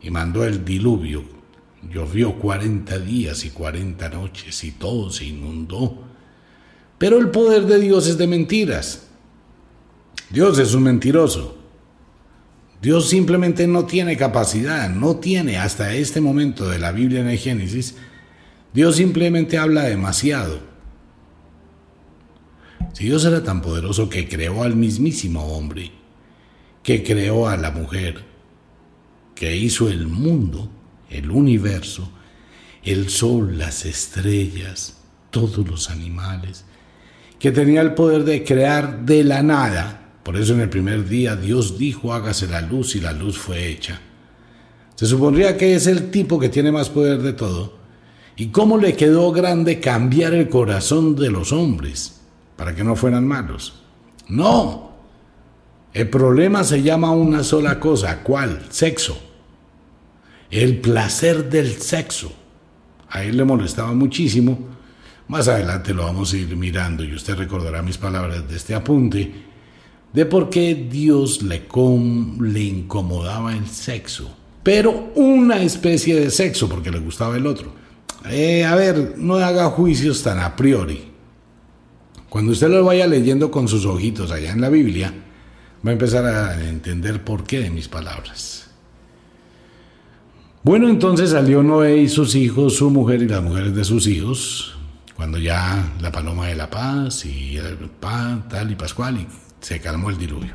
Y 0.00 0.10
mandó 0.10 0.44
el 0.44 0.64
diluvio. 0.64 1.24
Llovió 1.90 2.38
cuarenta 2.38 2.98
días 2.98 3.44
y 3.44 3.50
cuarenta 3.50 4.08
noches 4.08 4.64
y 4.64 4.72
todo 4.72 5.10
se 5.10 5.24
inundó. 5.26 6.04
Pero 6.98 7.18
el 7.18 7.30
poder 7.30 7.66
de 7.66 7.80
Dios 7.80 8.06
es 8.06 8.16
de 8.16 8.26
mentiras. 8.26 9.08
Dios 10.30 10.58
es 10.58 10.74
un 10.74 10.84
mentiroso. 10.84 11.58
Dios 12.80 13.08
simplemente 13.08 13.66
no 13.66 13.86
tiene 13.86 14.16
capacidad, 14.16 14.90
no 14.90 15.16
tiene 15.16 15.56
hasta 15.56 15.94
este 15.94 16.20
momento 16.20 16.68
de 16.68 16.78
la 16.78 16.92
Biblia 16.92 17.20
en 17.20 17.28
el 17.28 17.38
Génesis, 17.38 17.96
Dios 18.74 18.96
simplemente 18.96 19.56
habla 19.56 19.84
demasiado. 19.84 20.73
Si 22.94 23.06
Dios 23.06 23.24
era 23.24 23.42
tan 23.42 23.60
poderoso 23.60 24.08
que 24.08 24.28
creó 24.28 24.62
al 24.62 24.76
mismísimo 24.76 25.44
hombre, 25.56 25.90
que 26.84 27.02
creó 27.02 27.48
a 27.48 27.56
la 27.56 27.72
mujer, 27.72 28.24
que 29.34 29.56
hizo 29.56 29.88
el 29.88 30.06
mundo, 30.06 30.70
el 31.10 31.28
universo, 31.32 32.08
el 32.84 33.08
sol, 33.08 33.58
las 33.58 33.84
estrellas, 33.84 34.98
todos 35.30 35.66
los 35.66 35.90
animales, 35.90 36.64
que 37.40 37.50
tenía 37.50 37.80
el 37.80 37.94
poder 37.94 38.22
de 38.22 38.44
crear 38.44 39.04
de 39.04 39.24
la 39.24 39.42
nada. 39.42 40.12
Por 40.22 40.36
eso 40.36 40.54
en 40.54 40.60
el 40.60 40.70
primer 40.70 41.08
día 41.08 41.34
Dios 41.34 41.76
dijo, 41.76 42.14
hágase 42.14 42.46
la 42.46 42.60
luz 42.60 42.94
y 42.94 43.00
la 43.00 43.12
luz 43.12 43.36
fue 43.36 43.66
hecha. 43.66 44.00
Se 44.94 45.06
supondría 45.06 45.56
que 45.56 45.74
es 45.74 45.88
el 45.88 46.12
tipo 46.12 46.38
que 46.38 46.48
tiene 46.48 46.70
más 46.70 46.90
poder 46.90 47.22
de 47.22 47.32
todo. 47.32 47.76
¿Y 48.36 48.46
cómo 48.46 48.78
le 48.78 48.94
quedó 48.94 49.32
grande 49.32 49.80
cambiar 49.80 50.32
el 50.32 50.48
corazón 50.48 51.16
de 51.16 51.30
los 51.30 51.50
hombres? 51.50 52.20
Para 52.56 52.74
que 52.74 52.84
no 52.84 52.96
fueran 52.96 53.26
malos. 53.26 53.82
No. 54.28 54.92
El 55.92 56.08
problema 56.08 56.64
se 56.64 56.82
llama 56.82 57.12
una 57.12 57.42
sola 57.44 57.78
cosa. 57.78 58.22
¿Cuál? 58.22 58.66
Sexo. 58.70 59.16
El 60.50 60.80
placer 60.80 61.48
del 61.48 61.80
sexo. 61.80 62.32
A 63.10 63.22
él 63.22 63.36
le 63.36 63.44
molestaba 63.44 63.92
muchísimo. 63.92 64.58
Más 65.28 65.48
adelante 65.48 65.94
lo 65.94 66.04
vamos 66.04 66.32
a 66.32 66.36
ir 66.36 66.56
mirando 66.56 67.02
y 67.02 67.14
usted 67.14 67.36
recordará 67.36 67.82
mis 67.82 67.96
palabras 67.96 68.48
de 68.48 68.56
este 68.56 68.74
apunte 68.74 69.32
de 70.12 70.26
por 70.26 70.48
qué 70.48 70.74
Dios 70.74 71.42
le, 71.42 71.66
le 72.40 72.60
incomodaba 72.60 73.54
el 73.54 73.66
sexo. 73.66 74.36
Pero 74.62 75.12
una 75.14 75.62
especie 75.62 76.18
de 76.18 76.30
sexo 76.30 76.68
porque 76.68 76.90
le 76.90 76.98
gustaba 76.98 77.36
el 77.36 77.46
otro. 77.46 77.72
Eh, 78.30 78.64
a 78.64 78.74
ver, 78.74 79.14
no 79.18 79.36
haga 79.36 79.66
juicios 79.70 80.22
tan 80.22 80.38
a 80.38 80.56
priori. 80.56 81.13
Cuando 82.34 82.50
usted 82.50 82.68
lo 82.68 82.82
vaya 82.82 83.06
leyendo 83.06 83.48
con 83.52 83.68
sus 83.68 83.86
ojitos 83.86 84.32
allá 84.32 84.50
en 84.50 84.60
la 84.60 84.68
Biblia, 84.68 85.14
va 85.86 85.90
a 85.90 85.92
empezar 85.92 86.24
a 86.26 86.68
entender 86.68 87.22
por 87.22 87.44
qué 87.44 87.60
de 87.60 87.70
mis 87.70 87.86
palabras. 87.86 88.70
Bueno, 90.64 90.88
entonces 90.88 91.30
salió 91.30 91.62
Noé 91.62 91.98
y 91.98 92.08
sus 92.08 92.34
hijos, 92.34 92.74
su 92.74 92.90
mujer 92.90 93.22
y 93.22 93.28
las 93.28 93.40
mujeres 93.40 93.76
de 93.76 93.84
sus 93.84 94.08
hijos, 94.08 94.76
cuando 95.14 95.38
ya 95.38 95.94
la 96.00 96.10
paloma 96.10 96.48
de 96.48 96.56
la 96.56 96.68
paz 96.68 97.24
y 97.24 97.56
el 97.56 97.76
pan, 98.00 98.48
tal 98.48 98.72
y 98.72 98.74
pascual, 98.74 99.16
y 99.16 99.28
se 99.60 99.80
calmó 99.80 100.10
el 100.10 100.18
diluvio. 100.18 100.54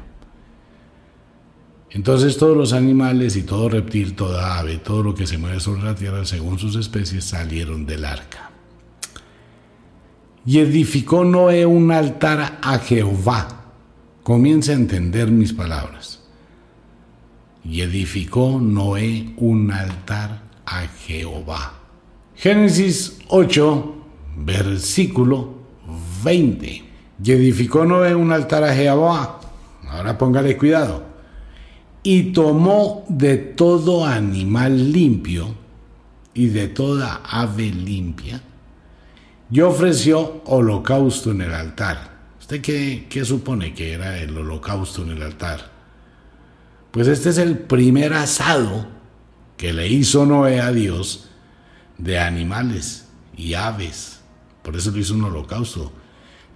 Entonces 1.91 2.36
todos 2.36 2.57
los 2.57 2.74
animales 2.74 3.38
y 3.38 3.43
todo 3.43 3.69
reptil, 3.69 4.17
toda 4.17 4.59
ave, 4.59 4.79
todo 4.79 5.01
lo 5.01 5.15
que 5.15 5.25
se 5.25 5.38
mueve 5.38 5.62
sobre 5.62 5.83
la 5.83 5.95
tierra 5.95 6.25
según 6.25 6.59
sus 6.59 6.75
especies 6.75 7.24
salieron 7.24 7.86
del 7.86 8.03
arca. 8.03 8.49
Y 10.50 10.58
edificó 10.58 11.24
Noé 11.24 11.63
un 11.68 11.91
altar 11.91 12.58
a 12.63 12.79
Jehová. 12.79 13.65
Comienza 14.24 14.72
a 14.72 14.75
entender 14.77 15.29
mis 15.29 15.53
palabras. 15.53 16.22
Y 17.63 17.82
edificó 17.82 18.60
Noé 18.60 19.32
un 19.38 19.72
altar 19.72 20.41
a 20.65 20.88
Jehová. 20.88 21.74
Génesis 22.34 23.20
8, 23.27 23.96
versículo 24.38 25.53
20. 26.24 26.84
Y 27.24 27.32
edificó 27.32 27.86
Noé 27.86 28.15
un 28.15 28.32
altar 28.32 28.63
a 28.63 28.74
Jehová. 28.74 29.41
Ahora 29.88 30.18
póngale 30.18 30.58
cuidado. 30.58 31.03
Y 32.01 32.34
tomó 32.34 33.06
de 33.08 33.38
todo 33.38 34.03
animal 34.03 34.91
limpio 34.91 35.53
y 36.34 36.48
de 36.48 36.70
toda 36.70 37.22
ave 37.24 37.70
limpia 37.70 38.41
y 39.51 39.62
ofreció 39.62 40.41
holocausto 40.46 41.32
en 41.32 41.41
el 41.41 41.53
altar. 41.53 42.18
¿Usted 42.39 42.62
qué, 42.62 43.25
supone 43.25 43.74
que 43.74 43.94
era 43.94 44.18
el 44.20 44.38
holocausto 44.38 45.03
en 45.03 45.10
el 45.10 45.22
altar? 45.22 45.72
Pues 46.91 47.08
este 47.08 47.29
es 47.29 47.38
el 47.38 47.58
primer 47.58 48.13
asado 48.13 48.88
que 49.58 49.74
le 49.74 49.88
hizo 49.88 50.25
Noé 50.25 50.60
a 50.60 50.72
Dios 50.72 51.29
de 51.98 52.20
animales 52.20 53.08
y 53.36 53.53
aves. 53.53 54.22
Por 54.63 54.75
eso 54.75 54.91
le 54.91 55.00
hizo 55.01 55.13
un 55.13 55.25
holocausto. 55.25 55.91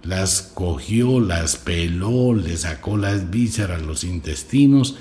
Las 0.02 0.42
cogió, 0.42 1.20
las 1.20 1.56
peló, 1.56 2.34
le 2.34 2.56
sacó 2.56 2.96
las 2.96 3.30
vísceras, 3.30 3.82
los 3.82 4.04
intestinos 4.04 4.96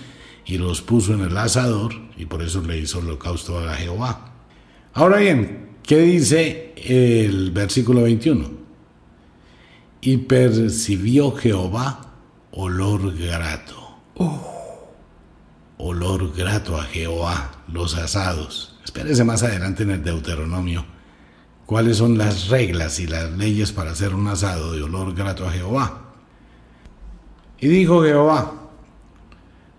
y 0.46 0.58
los 0.58 0.82
puso 0.82 1.14
en 1.14 1.22
el 1.22 1.38
asador 1.38 1.94
y 2.18 2.26
por 2.26 2.42
eso 2.42 2.62
le 2.62 2.78
hizo 2.78 3.00
holocausto 3.00 3.60
a 3.60 3.76
Jehová. 3.76 4.34
Ahora 4.94 5.18
bien, 5.18 5.63
¿Qué 5.84 6.00
dice 6.00 6.74
el 6.78 7.52
versículo 7.52 8.04
21? 8.04 8.50
Y 10.02 10.18
percibió 10.18 11.32
Jehová 11.32 12.14
olor 12.52 13.16
grato. 13.18 13.98
Oh, 14.16 14.92
olor 15.78 16.34
grato 16.36 16.80
a 16.80 16.84
Jehová, 16.84 17.64
los 17.72 17.96
asados. 17.96 18.80
Espérese 18.84 19.24
más 19.24 19.44
adelante 19.44 19.84
en 19.84 19.92
el 19.92 20.04
Deuteronomio 20.04 20.86
cuáles 21.66 21.98
son 21.98 22.18
las 22.18 22.50
reglas 22.50 23.00
y 23.00 23.08
las 23.08 23.32
leyes 23.32 23.72
para 23.72 23.92
hacer 23.92 24.14
un 24.14 24.28
asado 24.28 24.74
de 24.74 24.84
olor 24.84 25.14
grato 25.16 25.48
a 25.48 25.52
Jehová. 25.52 26.02
Y 27.60 27.68
dijo 27.68 28.04
Jehová, 28.04 28.54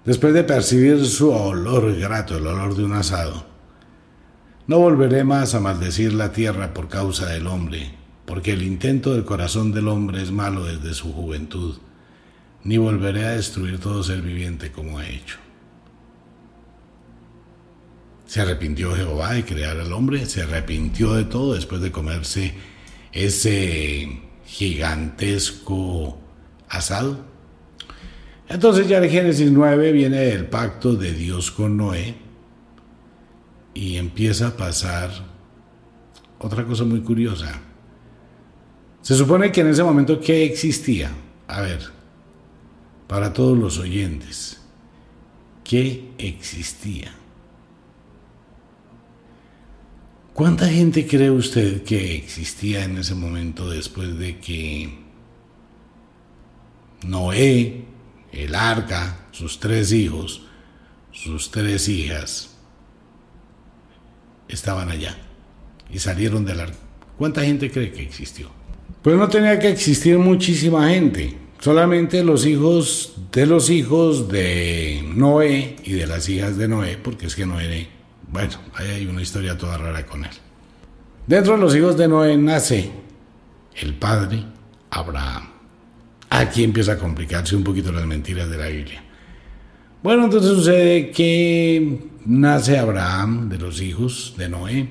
después 0.05 0.33
de 0.35 0.45
percibir 0.45 1.05
su 1.07 1.31
olor 1.31 1.95
grato, 1.97 2.39
el 2.39 2.47
olor 2.47 2.75
de 2.75 2.85
un 2.85 2.95
asado, 2.95 3.47
no 4.67 4.79
volveré 4.79 5.25
más 5.25 5.55
a 5.55 5.61
maldecir 5.61 6.15
la 6.15 6.33
tierra 6.33 6.73
por 6.73 6.89
causa 6.89 7.27
del 7.27 7.47
hombre, 7.47 7.91
porque 8.25 8.53
el 8.53 8.63
intento 8.63 9.13
del 9.13 9.25
corazón 9.25 9.73
del 9.73 9.89
hombre 9.89 10.23
es 10.23 10.31
malo 10.31 10.65
desde 10.65 10.95
su 10.95 11.13
juventud, 11.13 11.77
ni 12.63 12.79
volveré 12.79 13.27
a 13.27 13.33
destruir 13.33 13.79
todo 13.79 14.03
ser 14.03 14.23
viviente 14.23 14.73
como 14.73 14.99
ha 14.99 15.09
hecho. 15.09 15.37
Se 18.27 18.41
arrepintió 18.41 18.97
Jehová 18.97 19.35
de 19.35 19.45
crear 19.45 19.79
al 19.79 19.93
hombre, 19.93 20.25
se 20.25 20.43
arrepintió 20.43 21.13
de 21.13 21.25
todo 21.25 21.55
después 21.55 21.83
de 21.83 21.93
comerse 21.93 22.55
ese 23.13 24.23
gigantesco 24.47 26.19
asado. 26.69 27.19
Entonces 28.49 28.89
ya 28.89 28.99
en 28.99 29.11
Génesis 29.11 29.51
9 29.53 29.93
viene 29.93 30.31
el 30.31 30.47
pacto 30.47 30.95
de 30.95 31.13
Dios 31.13 31.51
con 31.51 31.77
Noé, 31.77 32.24
y 33.75 33.97
empieza 33.97 34.49
a 34.49 34.57
pasar 34.57 35.11
otra 36.39 36.65
cosa 36.65 36.85
muy 36.85 37.01
curiosa. 37.01 37.61
Se 39.03 39.15
supone 39.15 39.53
que 39.53 39.61
en 39.61 39.69
ese 39.69 39.83
momento, 39.83 40.21
¿qué 40.21 40.45
existía? 40.45 41.11
A 41.47 41.61
ver, 41.61 41.81
para 43.07 43.33
todos 43.33 43.59
los 43.59 43.79
oyentes, 43.79 44.61
¿qué 45.63 46.13
existía? 46.17 47.13
¿Cuánta 50.33 50.69
gente 50.69 51.07
cree 51.07 51.31
usted 51.31 51.85
que 51.85 52.17
existía 52.17 52.85
en 52.85 52.99
ese 52.99 53.15
momento 53.15 53.71
después 53.71 54.19
de 54.19 54.39
que 54.39 54.99
Noé, 57.07 57.85
el 58.33 58.55
arca, 58.55 59.29
sus 59.31 59.61
tres 59.61 59.93
hijos, 59.93 60.43
sus 61.13 61.51
tres 61.51 61.89
hijas, 61.89 62.54
estaban 64.49 64.91
allá 64.91 65.17
y 65.91 65.99
salieron 65.99 66.45
del 66.45 66.61
arca. 66.61 66.77
¿Cuánta 67.19 67.43
gente 67.43 67.71
cree 67.71 67.93
que 67.93 68.03
existió? 68.03 68.51
Pues 69.03 69.17
no 69.17 69.29
tenía 69.29 69.59
que 69.59 69.69
existir 69.69 70.19
muchísima 70.19 70.89
gente, 70.89 71.37
solamente 71.61 72.25
los 72.25 72.47
hijos 72.47 73.15
de 73.33 73.47
los 73.47 73.71
hijos 73.71 74.29
de 74.29 75.05
Noé 75.15 75.77
y 75.85 75.93
de 75.93 76.07
las 76.07 76.29
hijas 76.29 76.57
de 76.57 76.69
Noé, 76.69 76.97
porque 76.97 77.27
es 77.27 77.37
que 77.37 77.47
Noé, 77.47 77.89
bueno, 78.29 78.55
ahí 78.75 78.89
hay 78.89 79.07
una 79.07 79.23
historia 79.23 79.59
toda 79.59 79.77
rara 79.77 80.07
con 80.07 80.25
él. 80.25 80.31
Dentro 81.27 81.55
de 81.55 81.61
los 81.61 81.77
hijos 81.77 81.97
de 81.97 82.09
Noé 82.09 82.37
nace 82.37 82.91
el 83.77 83.95
padre 83.95 84.45
Abraham. 84.91 85.51
aquí 86.31 86.65
empieza 86.65 86.93
a 86.93 86.99
complicarse 86.99 87.55
un 87.55 87.65
poquito 87.65 87.93
las 87.93 88.07
mentiras 88.07 88.49
de 88.49 88.57
la 88.57 88.69
Biblia. 88.69 89.04
Bueno, 90.05 90.27
entonces 90.27 90.51
sucede 90.51 91.11
que 91.13 91.99
nace 92.27 92.77
Abraham 92.77 93.49
de 93.49 93.57
los 93.57 93.81
hijos 93.81 94.35
de 94.37 94.51
Noé. 94.51 94.87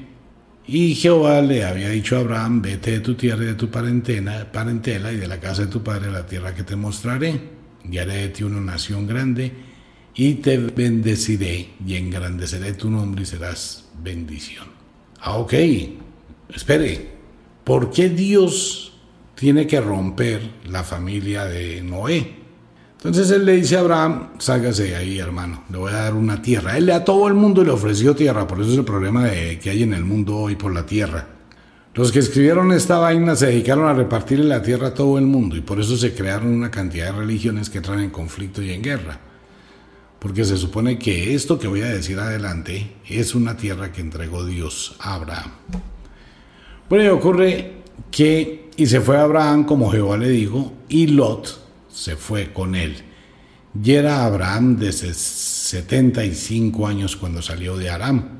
Y 0.66 0.96
Jehová 0.96 1.40
le 1.42 1.64
había 1.64 1.90
dicho 1.90 2.18
a 2.18 2.22
Abraham, 2.22 2.64
vete 2.64 2.94
de 2.94 3.00
tu 3.02 3.14
tierra 3.14 3.44
y 3.44 3.46
de 3.46 3.54
tu 3.54 3.70
parentela, 3.70 4.52
parentela 4.52 5.14
y 5.14 5.18
de 5.18 5.28
la 5.28 5.40
casa 5.40 5.66
de 5.66 5.68
tu 5.68 5.84
padre 5.84 6.08
a 6.08 6.14
la 6.14 6.26
tierra 6.26 6.56
que 6.56 6.64
te 6.64 6.76
mostraré, 6.76 7.40
y 7.88 7.96
haré 8.00 8.16
de 8.16 8.30
ti 8.30 8.44
una 8.44 8.60
nación 8.60 9.06
grande, 9.06 9.52
y 10.16 10.34
te 10.34 10.58
bendeciré, 10.58 11.70
y 11.86 11.94
engrandeceré 11.94 12.74
tu 12.74 12.90
nombre 12.90 13.22
y 13.22 13.28
serás 13.28 13.86
bendición. 14.02 14.66
Ah, 15.20 15.38
ok, 15.38 15.54
espere, 16.56 17.10
¿por 17.64 17.92
qué 17.92 18.10
Dios 18.10 18.94
tiene 19.36 19.68
que 19.68 19.80
romper 19.80 20.42
la 20.66 20.84
familia 20.84 21.46
de 21.46 21.84
Noé? 21.84 22.43
Entonces 23.04 23.32
él 23.32 23.44
le 23.44 23.58
dice 23.58 23.76
a 23.76 23.82
Abraham, 23.82 24.30
sálgase 24.38 24.96
ahí, 24.96 25.20
hermano, 25.20 25.66
le 25.70 25.78
voy 25.78 25.92
a 25.92 26.04
dar 26.04 26.14
una 26.14 26.42
tierra. 26.42 26.78
Él 26.78 26.90
a 26.90 27.04
todo 27.04 27.28
el 27.28 27.34
mundo 27.34 27.62
le 27.62 27.72
ofreció 27.72 28.16
tierra, 28.16 28.48
por 28.48 28.62
eso 28.62 28.72
es 28.72 28.78
el 28.78 28.86
problema 28.86 29.26
de, 29.26 29.60
que 29.60 29.72
hay 29.72 29.84
en 29.84 29.94
el 29.94 30.06
mundo 30.06 30.38
hoy 30.38 30.56
por 30.56 30.74
la 30.74 30.86
tierra. 30.86 31.28
Los 31.96 32.14
que 32.14 32.20
escribieron 32.20 32.72
esta 32.72 33.00
vaina 33.00 33.36
se 33.36 33.48
dedicaron 33.48 33.90
a 33.90 33.94
repartirle 33.94 34.46
la 34.46 34.62
tierra 34.62 34.88
a 34.88 34.94
todo 34.94 35.18
el 35.18 35.26
mundo 35.26 35.58
y 35.58 35.62
por 35.62 35.82
eso 35.82 35.98
se 35.98 36.16
crearon 36.16 36.48
una 36.48 36.72
cantidad 36.72 37.08
de 37.08 37.20
religiones 37.20 37.70
que 37.70 37.82
traen 37.82 38.00
en 38.00 38.10
conflicto 38.10 38.62
y 38.62 38.72
en 38.72 38.82
guerra. 38.82 39.20
Porque 40.18 40.46
se 40.46 40.56
supone 40.56 40.98
que 40.98 41.36
esto 41.36 41.60
que 41.60 41.68
voy 41.68 41.82
a 41.82 41.90
decir 41.90 42.18
adelante 42.20 42.96
es 43.10 43.36
una 43.36 43.58
tierra 43.58 43.92
que 43.92 44.00
entregó 44.00 44.46
Dios 44.46 44.96
a 45.02 45.16
Abraham. 45.16 45.52
Bueno, 46.88 47.04
y 47.04 47.08
ocurre 47.10 47.74
que, 48.10 48.70
y 48.78 48.86
se 48.86 49.02
fue 49.02 49.18
Abraham 49.18 49.66
como 49.66 49.92
Jehová 49.92 50.18
le 50.18 50.30
dijo, 50.30 50.72
y 50.88 51.08
Lot, 51.08 51.63
se 51.94 52.16
fue 52.16 52.52
con 52.52 52.76
él. 52.76 52.98
Y 53.82 53.94
era 53.94 54.26
Abraham 54.26 54.78
de 54.78 54.92
75 54.92 56.88
años 56.88 57.16
cuando 57.16 57.42
salió 57.42 57.78
de 57.78 57.90
Aram. 57.90 58.40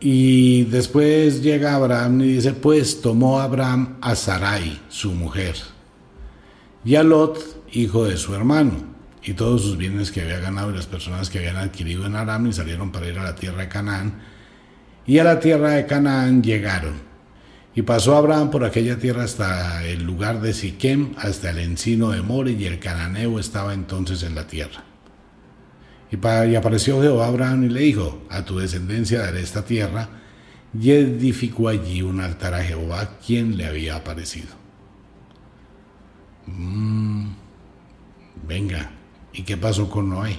Y 0.00 0.64
después 0.64 1.42
llega 1.42 1.74
Abraham 1.74 2.22
y 2.22 2.34
dice, 2.34 2.52
pues 2.52 3.00
tomó 3.00 3.40
Abraham 3.40 3.98
a 4.00 4.14
Sarai, 4.14 4.80
su 4.88 5.12
mujer, 5.12 5.56
y 6.86 6.94
a 6.94 7.02
Lot, 7.02 7.66
hijo 7.72 8.06
de 8.06 8.16
su 8.16 8.34
hermano, 8.34 8.72
y 9.22 9.34
todos 9.34 9.60
sus 9.60 9.76
bienes 9.76 10.10
que 10.10 10.22
había 10.22 10.40
ganado 10.40 10.70
y 10.70 10.76
las 10.76 10.86
personas 10.86 11.28
que 11.28 11.40
habían 11.40 11.56
adquirido 11.56 12.06
en 12.06 12.16
Aram 12.16 12.46
y 12.46 12.54
salieron 12.54 12.90
para 12.90 13.08
ir 13.08 13.18
a 13.18 13.24
la 13.24 13.34
tierra 13.34 13.60
de 13.60 13.68
Canaán. 13.68 14.22
Y 15.06 15.18
a 15.18 15.24
la 15.24 15.38
tierra 15.38 15.72
de 15.72 15.84
Canaán 15.84 16.42
llegaron 16.42 17.09
y 17.80 17.82
pasó 17.82 18.14
Abraham 18.14 18.50
por 18.50 18.62
aquella 18.62 18.98
tierra 18.98 19.24
hasta 19.24 19.82
el 19.86 20.02
lugar 20.02 20.42
de 20.42 20.52
Siquem, 20.52 21.14
hasta 21.16 21.48
el 21.48 21.60
encino 21.60 22.10
de 22.10 22.20
More, 22.20 22.52
y 22.52 22.66
el 22.66 22.78
cananeo 22.78 23.38
estaba 23.40 23.72
entonces 23.72 24.22
en 24.22 24.34
la 24.34 24.46
tierra. 24.46 24.84
Y, 26.10 26.54
apareció 26.56 27.00
Jehová 27.00 27.28
Abraham 27.28 27.64
y 27.64 27.68
le 27.70 27.80
dijo, 27.80 28.22
a 28.28 28.44
tu 28.44 28.58
descendencia 28.58 29.20
daré 29.20 29.40
esta 29.40 29.64
tierra, 29.64 30.10
y 30.78 30.90
edificó 30.90 31.68
allí 31.68 32.02
un 32.02 32.20
altar 32.20 32.52
a 32.52 32.62
Jehová, 32.62 33.16
quien 33.26 33.56
le 33.56 33.64
había 33.64 33.96
aparecido. 33.96 34.48
Mm, 36.48 37.30
venga, 38.46 38.90
¿y 39.32 39.42
qué 39.44 39.56
pasó 39.56 39.88
con 39.88 40.10
Noé? 40.10 40.36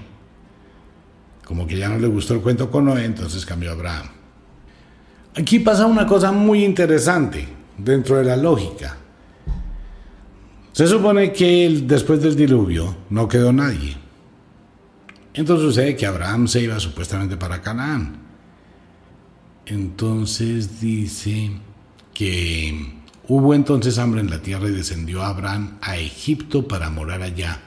Como 1.44 1.66
que 1.66 1.76
ya 1.76 1.90
no 1.90 1.98
le 1.98 2.06
gustó 2.06 2.36
el 2.36 2.42
cuento 2.42 2.70
con 2.70 2.86
Noé, 2.86 3.04
entonces 3.04 3.48
cambió 3.48 3.72
Abraham. 3.72 4.21
Aquí 5.36 5.60
pasa 5.60 5.86
una 5.86 6.06
cosa 6.06 6.32
muy 6.32 6.64
interesante 6.66 7.48
dentro 7.78 8.18
de 8.18 8.26
la 8.26 8.36
lógica. 8.36 8.98
Se 10.74 10.88
supone 10.88 11.32
que 11.32 11.82
después 11.84 12.22
del 12.22 12.36
diluvio 12.36 12.98
no 13.10 13.28
quedó 13.28 13.54
nadie. 13.54 13.96
Entonces 15.34 15.66
sucede 15.66 15.96
que 15.96 16.06
Abraham 16.06 16.48
se 16.48 16.62
iba 16.62 16.80
supuestamente 16.80 17.38
para 17.38 17.62
Canaán. 17.62 18.18
Entonces 19.66 20.82
dice 20.82 21.52
que 22.14 23.02
hubo 23.28 23.54
entonces 23.54 23.98
hambre 24.00 24.20
en 24.20 24.30
la 24.30 24.42
tierra 24.42 24.68
y 24.68 24.72
descendió 24.72 25.24
Abraham 25.24 25.78
a 25.82 25.98
Egipto 25.98 26.68
para 26.68 26.90
morar 26.90 27.22
allá, 27.22 27.60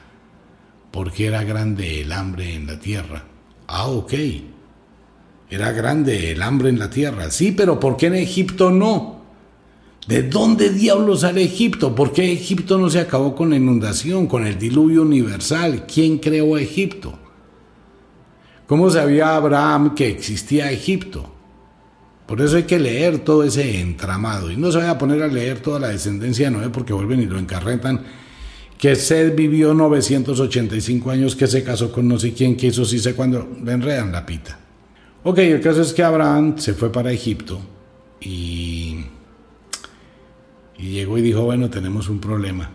porque 0.91 1.25
era 1.25 1.43
grande 1.43 2.01
el 2.01 2.11
hambre 2.11 2.53
en 2.53 2.67
la 2.67 2.79
tierra. 2.79 3.23
Ah, 3.67 3.87
ok. 3.87 4.13
Era 5.49 5.71
grande 5.71 6.31
el 6.31 6.41
hambre 6.41 6.69
en 6.69 6.79
la 6.79 6.89
tierra. 6.89 7.29
Sí, 7.29 7.51
pero 7.51 7.79
¿por 7.79 7.97
qué 7.97 8.07
en 8.07 8.15
Egipto 8.15 8.71
no? 8.71 9.15
¿De 10.07 10.23
dónde 10.23 10.69
diablos 10.69 11.21
sale 11.21 11.43
Egipto? 11.43 11.95
¿Por 11.95 12.13
qué 12.13 12.31
Egipto 12.31 12.77
no 12.77 12.89
se 12.89 12.99
acabó 12.99 13.35
con 13.35 13.49
la 13.49 13.55
inundación, 13.55 14.27
con 14.27 14.45
el 14.45 14.59
diluvio 14.59 15.01
universal? 15.01 15.85
¿Quién 15.91 16.19
creó 16.19 16.57
Egipto? 16.57 17.17
¿Cómo 18.67 18.89
sabía 18.89 19.35
Abraham 19.35 19.95
que 19.95 20.07
existía 20.07 20.71
Egipto? 20.71 21.31
Por 22.27 22.41
eso 22.41 22.57
hay 22.57 22.63
que 22.63 22.79
leer 22.79 23.19
todo 23.19 23.43
ese 23.43 23.79
entramado. 23.79 24.51
Y 24.51 24.57
no 24.57 24.71
se 24.71 24.79
vaya 24.79 24.91
a 24.91 24.97
poner 24.97 25.21
a 25.21 25.27
leer 25.27 25.59
toda 25.59 25.79
la 25.79 25.89
descendencia 25.89 26.49
de 26.49 26.57
Noé 26.57 26.69
porque 26.69 26.93
vuelven 26.93 27.21
y 27.21 27.25
lo 27.25 27.37
encarretan. 27.37 28.01
Que 28.77 28.95
Seth 28.95 29.35
vivió 29.35 29.73
985 29.73 31.11
años, 31.11 31.35
que 31.35 31.47
se 31.47 31.63
casó 31.63 31.91
con 31.91 32.07
no 32.07 32.19
sé 32.19 32.33
quién, 32.33 32.57
que 32.57 32.67
eso 32.67 32.85
sí 32.85 32.99
sé 32.99 33.13
cuándo. 33.13 33.47
Le 33.63 33.71
enredan 33.71 34.11
la 34.11 34.25
pita. 34.25 34.59
Ok, 35.27 35.39
el 35.39 35.59
caso 35.59 35.81
es 35.81 35.91
que 35.91 36.03
Abraham 36.03 36.59
se 36.59 36.75
fue 36.75 36.91
para 36.91 37.11
Egipto 37.11 37.59
y, 38.21 39.05
y 40.77 40.89
llegó 40.89 41.17
y 41.17 41.23
dijo, 41.23 41.41
bueno, 41.41 41.67
tenemos 41.67 42.09
un 42.09 42.19
problema. 42.19 42.69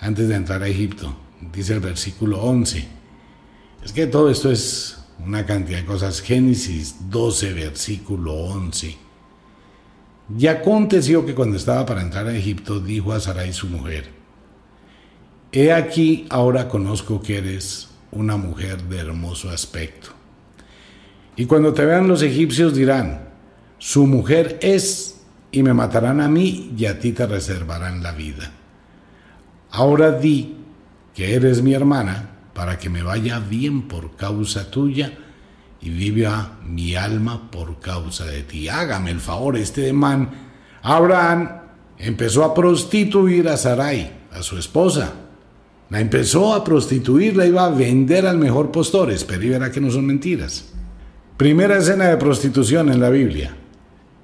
Antes 0.00 0.28
de 0.28 0.36
entrar 0.36 0.62
a 0.62 0.68
Egipto, 0.68 1.14
dice 1.52 1.74
el 1.74 1.80
versículo 1.80 2.40
11. 2.40 2.88
Es 3.84 3.92
que 3.92 4.06
todo 4.06 4.30
esto 4.30 4.50
es 4.50 4.96
una 5.22 5.44
cantidad 5.44 5.80
de 5.80 5.84
cosas. 5.84 6.22
Génesis 6.22 7.10
12, 7.10 7.52
versículo 7.52 8.32
11. 8.32 8.96
Y 10.38 10.46
aconteció 10.46 11.26
que 11.26 11.34
cuando 11.34 11.58
estaba 11.58 11.84
para 11.84 12.00
entrar 12.00 12.26
a 12.26 12.34
Egipto, 12.34 12.80
dijo 12.80 13.12
a 13.12 13.20
Sarai 13.20 13.52
su 13.52 13.66
mujer, 13.66 14.06
He 15.52 15.74
aquí, 15.74 16.26
ahora 16.30 16.68
conozco 16.68 17.20
que 17.20 17.36
eres 17.36 17.90
una 18.12 18.38
mujer 18.38 18.82
de 18.84 18.96
hermoso 18.96 19.50
aspecto. 19.50 20.16
Y 21.36 21.46
cuando 21.46 21.74
te 21.74 21.84
vean 21.84 22.08
los 22.08 22.22
egipcios 22.22 22.74
dirán, 22.74 23.28
su 23.78 24.06
mujer 24.06 24.58
es, 24.62 25.20
y 25.52 25.62
me 25.62 25.74
matarán 25.74 26.20
a 26.20 26.28
mí, 26.28 26.72
y 26.76 26.86
a 26.86 26.98
ti 26.98 27.12
te 27.12 27.26
reservarán 27.26 28.02
la 28.02 28.12
vida. 28.12 28.50
Ahora 29.70 30.12
di 30.12 30.56
que 31.14 31.34
eres 31.34 31.62
mi 31.62 31.74
hermana, 31.74 32.30
para 32.54 32.78
que 32.78 32.88
me 32.88 33.02
vaya 33.02 33.38
bien 33.38 33.86
por 33.86 34.16
causa 34.16 34.70
tuya, 34.70 35.12
y 35.80 35.90
viva 35.90 36.58
mi 36.66 36.94
alma 36.94 37.50
por 37.50 37.80
causa 37.80 38.24
de 38.24 38.42
ti. 38.42 38.68
Hágame 38.68 39.10
el 39.10 39.20
favor, 39.20 39.56
este 39.56 39.92
man, 39.92 40.30
Abraham, 40.82 41.50
empezó 41.98 42.44
a 42.44 42.54
prostituir 42.54 43.48
a 43.48 43.56
Sarai, 43.58 44.10
a 44.32 44.42
su 44.42 44.56
esposa. 44.56 45.12
La 45.90 46.00
empezó 46.00 46.54
a 46.54 46.64
prostituir, 46.64 47.36
la 47.36 47.46
iba 47.46 47.64
a 47.64 47.70
vender 47.70 48.26
al 48.26 48.38
mejor 48.38 48.72
postor. 48.72 49.10
Espera 49.10 49.44
y 49.44 49.48
verá 49.50 49.70
que 49.70 49.80
no 49.80 49.90
son 49.90 50.06
mentiras. 50.06 50.72
Primera 51.36 51.76
escena 51.76 52.06
de 52.06 52.16
prostitución 52.16 52.90
en 52.90 52.98
la 52.98 53.10
Biblia. 53.10 53.54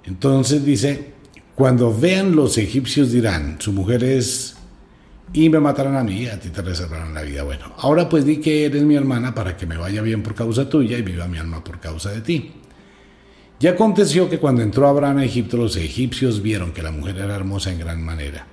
Entonces 0.04 0.64
dice, 0.64 1.12
cuando 1.54 1.94
vean 1.94 2.34
los 2.34 2.56
egipcios 2.56 3.12
dirán, 3.12 3.56
su 3.60 3.70
mujer 3.70 4.02
es, 4.02 4.56
y 5.34 5.50
me 5.50 5.60
matarán 5.60 5.96
a 5.96 6.04
mí, 6.04 6.26
a 6.26 6.40
ti 6.40 6.48
te 6.48 6.62
reservarán 6.62 7.12
la 7.12 7.20
vida. 7.20 7.42
Bueno, 7.42 7.74
ahora 7.76 8.08
pues 8.08 8.24
di 8.24 8.38
que 8.38 8.64
eres 8.64 8.82
mi 8.84 8.94
hermana 8.94 9.34
para 9.34 9.58
que 9.58 9.66
me 9.66 9.76
vaya 9.76 10.00
bien 10.00 10.22
por 10.22 10.34
causa 10.34 10.70
tuya 10.70 10.96
y 10.96 11.02
viva 11.02 11.28
mi 11.28 11.36
alma 11.36 11.62
por 11.62 11.80
causa 11.80 12.10
de 12.12 12.22
ti. 12.22 12.52
Y 13.60 13.66
aconteció 13.66 14.30
que 14.30 14.38
cuando 14.38 14.62
entró 14.62 14.88
Abraham 14.88 15.18
a 15.18 15.24
Egipto, 15.26 15.58
los 15.58 15.76
egipcios 15.76 16.40
vieron 16.40 16.72
que 16.72 16.82
la 16.82 16.92
mujer 16.92 17.18
era 17.18 17.36
hermosa 17.36 17.70
en 17.70 17.78
gran 17.78 18.02
manera. 18.02 18.46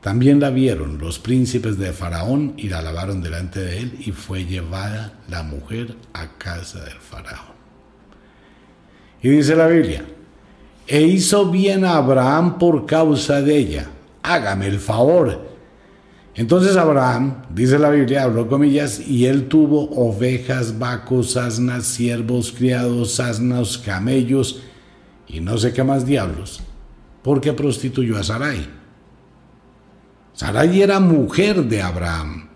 También 0.00 0.40
la 0.40 0.48
vieron 0.48 0.96
los 0.96 1.18
príncipes 1.18 1.76
de 1.76 1.92
Faraón 1.92 2.54
y 2.56 2.70
la 2.70 2.80
lavaron 2.80 3.20
delante 3.20 3.60
de 3.60 3.80
él 3.80 3.98
y 4.00 4.12
fue 4.12 4.46
llevada 4.46 5.20
la 5.28 5.42
mujer 5.42 5.94
a 6.14 6.38
casa 6.38 6.82
del 6.82 6.98
Faraón. 6.98 7.55
Y 9.26 9.28
dice 9.28 9.56
la 9.56 9.66
Biblia, 9.66 10.04
e 10.86 11.02
hizo 11.02 11.50
bien 11.50 11.84
a 11.84 11.96
Abraham 11.96 12.60
por 12.60 12.86
causa 12.86 13.42
de 13.42 13.56
ella. 13.56 13.90
Hágame 14.22 14.68
el 14.68 14.78
favor. 14.78 15.48
Entonces 16.36 16.76
Abraham, 16.76 17.42
dice 17.50 17.76
la 17.76 17.90
Biblia, 17.90 18.22
habló 18.22 18.46
comillas, 18.46 19.00
y 19.00 19.26
él 19.26 19.48
tuvo 19.48 19.90
ovejas, 19.90 20.78
vacos, 20.78 21.36
asnas, 21.36 21.86
siervos, 21.86 22.52
criados, 22.56 23.18
asnas, 23.18 23.78
camellos, 23.78 24.62
y 25.26 25.40
no 25.40 25.58
sé 25.58 25.72
qué 25.72 25.82
más 25.82 26.06
diablos, 26.06 26.60
porque 27.24 27.52
prostituyó 27.52 28.18
a 28.18 28.22
Sarai. 28.22 28.64
Sarai 30.34 30.80
era 30.80 31.00
mujer 31.00 31.64
de 31.64 31.82
Abraham. 31.82 32.48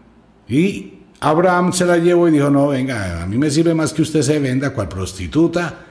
Y 0.46 1.00
Abraham 1.18 1.72
se 1.72 1.84
la 1.84 1.96
llevó 1.96 2.28
y 2.28 2.30
dijo, 2.30 2.48
no, 2.48 2.68
venga, 2.68 3.24
a 3.24 3.26
mí 3.26 3.38
me 3.38 3.50
sirve 3.50 3.74
más 3.74 3.92
que 3.92 4.02
usted 4.02 4.22
se 4.22 4.38
venda 4.38 4.72
cual 4.72 4.88
prostituta 4.88 5.86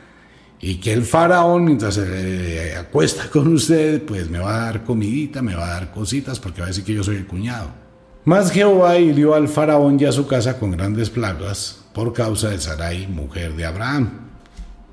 y 0.62 0.76
que 0.76 0.91
el 0.91 1.04
faraón, 1.04 1.65
mientras 1.65 1.95
se 1.95 2.76
acuesta 2.78 3.30
con 3.30 3.54
usted, 3.54 4.04
pues 4.04 4.30
me 4.30 4.39
va 4.39 4.56
a 4.56 4.65
dar 4.65 4.84
comidita, 4.84 5.41
me 5.41 5.56
va 5.56 5.65
a 5.65 5.74
dar 5.74 5.91
cositas, 5.91 6.39
porque 6.39 6.62
va 6.62 6.65
a 6.65 6.69
decir 6.69 6.84
que 6.84 6.93
yo 6.93 7.04
soy 7.04 7.15
el 7.15 7.28
cuñado. 7.28 7.69
Mas 8.26 8.52
Jehová 8.52 8.98
hirió 8.98 9.34
al 9.34 9.48
faraón 9.48 9.98
y 10.00 10.06
a 10.06 10.12
su 10.12 10.28
casa 10.28 10.60
con 10.60 10.72
grandes 10.72 11.10
plagas 11.10 11.86
por 11.93 12.13
causa 12.13 12.50
de 12.50 12.60
Sarai, 12.60 13.08
mujer 13.08 13.56
de 13.56 13.65
Abraham. 13.65 14.30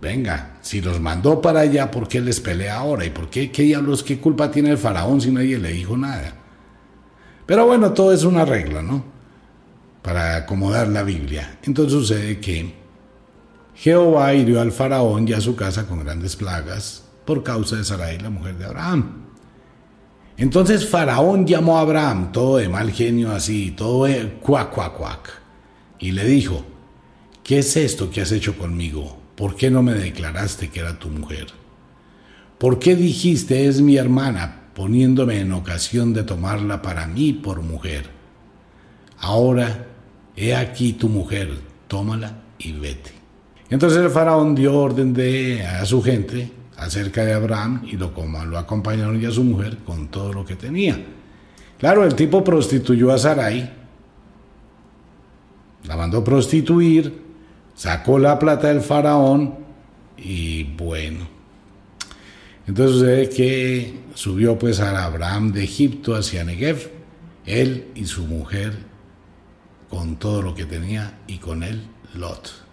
Venga, 0.00 0.58
si 0.60 0.80
los 0.80 1.00
mandó 1.00 1.40
para 1.40 1.60
allá, 1.60 1.90
¿por 1.90 2.06
qué 2.06 2.20
les 2.20 2.38
pelea 2.38 2.76
ahora? 2.76 3.04
¿Y 3.04 3.10
por 3.10 3.28
qué, 3.28 3.50
qué 3.50 3.62
diablos, 3.62 4.04
qué 4.04 4.20
culpa 4.20 4.50
tiene 4.50 4.70
el 4.70 4.78
faraón 4.78 5.20
si 5.20 5.32
nadie 5.32 5.58
le 5.58 5.72
dijo 5.72 5.96
nada? 5.96 6.34
Pero 7.44 7.66
bueno, 7.66 7.92
todo 7.92 8.12
es 8.12 8.22
una 8.22 8.44
regla, 8.44 8.82
¿no? 8.82 9.04
Para 10.02 10.36
acomodar 10.36 10.88
la 10.88 11.02
Biblia. 11.02 11.58
Entonces 11.64 11.92
sucede 11.92 12.38
que 12.38 12.85
Jehová 13.76 14.32
hirió 14.34 14.60
al 14.60 14.72
faraón 14.72 15.28
y 15.28 15.34
a 15.34 15.40
su 15.40 15.54
casa 15.54 15.86
con 15.86 16.02
grandes 16.02 16.34
plagas 16.34 17.04
por 17.26 17.42
causa 17.42 17.76
de 17.76 17.84
Sarai, 17.84 18.18
la 18.18 18.30
mujer 18.30 18.56
de 18.56 18.64
Abraham. 18.64 19.26
Entonces 20.38 20.88
Faraón 20.88 21.46
llamó 21.46 21.78
a 21.78 21.82
Abraham, 21.82 22.32
todo 22.32 22.56
de 22.58 22.68
mal 22.68 22.90
genio 22.90 23.32
así, 23.32 23.72
todo 23.76 24.06
cuac, 24.40 24.70
cuac, 24.70 24.96
cuac, 24.96 25.42
y 25.98 26.12
le 26.12 26.24
dijo, 26.24 26.64
¿qué 27.42 27.58
es 27.58 27.76
esto 27.76 28.10
que 28.10 28.20
has 28.20 28.32
hecho 28.32 28.56
conmigo? 28.56 29.18
¿Por 29.34 29.56
qué 29.56 29.70
no 29.70 29.82
me 29.82 29.94
declaraste 29.94 30.70
que 30.70 30.80
era 30.80 30.98
tu 30.98 31.08
mujer? 31.08 31.48
¿Por 32.58 32.78
qué 32.78 32.96
dijiste 32.96 33.66
es 33.66 33.80
mi 33.80 33.96
hermana, 33.96 34.70
poniéndome 34.74 35.40
en 35.40 35.52
ocasión 35.52 36.14
de 36.14 36.22
tomarla 36.22 36.80
para 36.80 37.06
mí 37.06 37.32
por 37.32 37.60
mujer? 37.62 38.10
Ahora, 39.18 39.86
he 40.36 40.54
aquí 40.54 40.94
tu 40.94 41.08
mujer, 41.08 41.58
tómala 41.88 42.42
y 42.58 42.72
vete. 42.72 43.25
Entonces 43.70 43.98
el 43.98 44.10
faraón 44.10 44.54
dio 44.54 44.74
orden 44.74 45.12
de, 45.12 45.64
a 45.64 45.84
su 45.84 46.02
gente 46.02 46.52
acerca 46.76 47.24
de 47.24 47.32
Abraham 47.32 47.82
y 47.84 47.96
lo, 47.96 48.12
lo 48.46 48.58
acompañaron 48.58 49.20
y 49.20 49.24
a 49.24 49.30
su 49.30 49.42
mujer 49.42 49.78
con 49.78 50.08
todo 50.08 50.32
lo 50.32 50.44
que 50.44 50.54
tenía. 50.54 50.98
Claro, 51.78 52.04
el 52.04 52.14
tipo 52.14 52.44
prostituyó 52.44 53.12
a 53.12 53.18
Sarai, 53.18 53.70
la 55.84 55.96
mandó 55.96 56.22
prostituir, 56.22 57.22
sacó 57.74 58.18
la 58.18 58.38
plata 58.38 58.68
del 58.68 58.80
faraón 58.80 59.56
y 60.16 60.64
bueno. 60.64 61.26
Entonces 62.66 62.96
sucede 62.96 63.28
que 63.28 63.98
subió 64.14 64.58
pues 64.58 64.80
a 64.80 65.04
Abraham 65.04 65.52
de 65.52 65.64
Egipto 65.64 66.14
hacia 66.14 66.44
Negev, 66.44 66.90
él 67.44 67.88
y 67.94 68.06
su 68.06 68.24
mujer 68.24 68.74
con 69.88 70.16
todo 70.16 70.42
lo 70.42 70.54
que 70.54 70.64
tenía 70.64 71.18
y 71.26 71.38
con 71.38 71.62
él 71.62 71.86
Lot. 72.14 72.65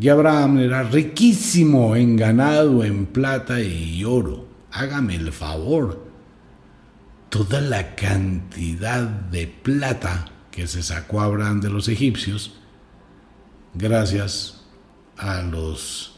Y 0.00 0.08
Abraham 0.08 0.58
era 0.58 0.82
riquísimo 0.82 1.94
en 1.94 2.16
ganado, 2.16 2.84
en 2.84 3.06
plata 3.06 3.60
y 3.60 4.04
oro. 4.04 4.46
Hágame 4.72 5.14
el 5.14 5.32
favor. 5.32 6.04
Toda 7.28 7.60
la 7.60 7.94
cantidad 7.94 9.02
de 9.02 9.46
plata 9.46 10.26
que 10.50 10.66
se 10.66 10.82
sacó 10.82 11.20
Abraham 11.20 11.60
de 11.60 11.70
los 11.70 11.88
egipcios, 11.88 12.54
gracias 13.74 14.62
a 15.16 15.42
los, 15.42 16.16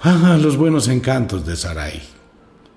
a 0.00 0.36
los 0.36 0.56
buenos 0.56 0.88
encantos 0.88 1.46
de 1.46 1.56
Sarai. 1.56 2.02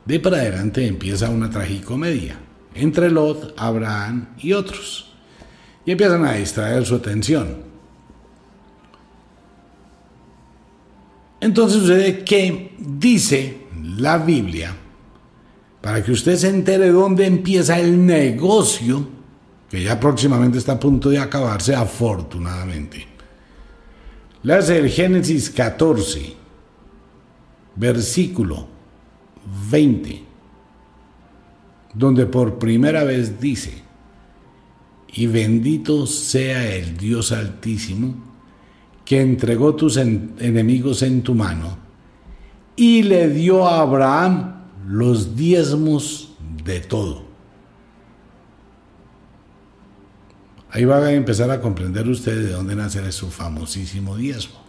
De 0.05 0.19
para 0.19 0.37
adelante 0.37 0.87
empieza 0.87 1.29
una 1.29 1.49
tragicomedia 1.49 2.37
entre 2.73 3.09
Lot, 3.09 3.53
Abraham 3.57 4.29
y 4.37 4.53
otros. 4.53 5.13
Y 5.85 5.91
empiezan 5.91 6.25
a 6.25 6.33
distraer 6.33 6.85
su 6.85 6.95
atención. 6.95 7.70
Entonces 11.41 11.81
sucede 11.81 12.23
que 12.23 12.75
dice 12.79 13.57
la 13.97 14.19
Biblia, 14.19 14.75
para 15.81 16.03
que 16.03 16.11
usted 16.11 16.35
se 16.35 16.49
entere 16.49 16.91
dónde 16.91 17.25
empieza 17.25 17.79
el 17.79 18.05
negocio, 18.05 19.07
que 19.67 19.83
ya 19.83 19.99
próximamente 19.99 20.59
está 20.59 20.73
a 20.73 20.79
punto 20.79 21.09
de 21.09 21.17
acabarse, 21.17 21.73
afortunadamente. 21.75 23.07
Hace 24.47 24.77
el 24.77 24.89
Génesis 24.89 25.49
14, 25.49 26.35
versículo 27.75 28.67
20, 29.71 30.23
donde 31.95 32.27
por 32.27 32.59
primera 32.59 33.03
vez 33.03 33.39
dice, 33.39 33.81
y 35.13 35.25
bendito 35.25 36.05
sea 36.05 36.75
el 36.75 36.97
Dios 36.97 37.31
altísimo, 37.31 38.30
que 39.11 39.19
entregó 39.19 39.75
tus 39.75 39.97
enemigos 39.97 41.01
en 41.01 41.21
tu 41.21 41.35
mano 41.35 41.77
y 42.77 43.03
le 43.03 43.27
dio 43.27 43.67
a 43.67 43.81
Abraham 43.81 44.53
los 44.87 45.35
diezmos 45.35 46.33
de 46.63 46.79
todo. 46.79 47.25
Ahí 50.69 50.85
va 50.85 50.99
a 50.99 51.11
empezar 51.11 51.51
a 51.51 51.59
comprender 51.59 52.07
usted 52.07 52.41
de 52.41 52.53
dónde 52.53 52.73
nace 52.73 53.11
su 53.11 53.29
famosísimo 53.29 54.15
diezmo. 54.15 54.61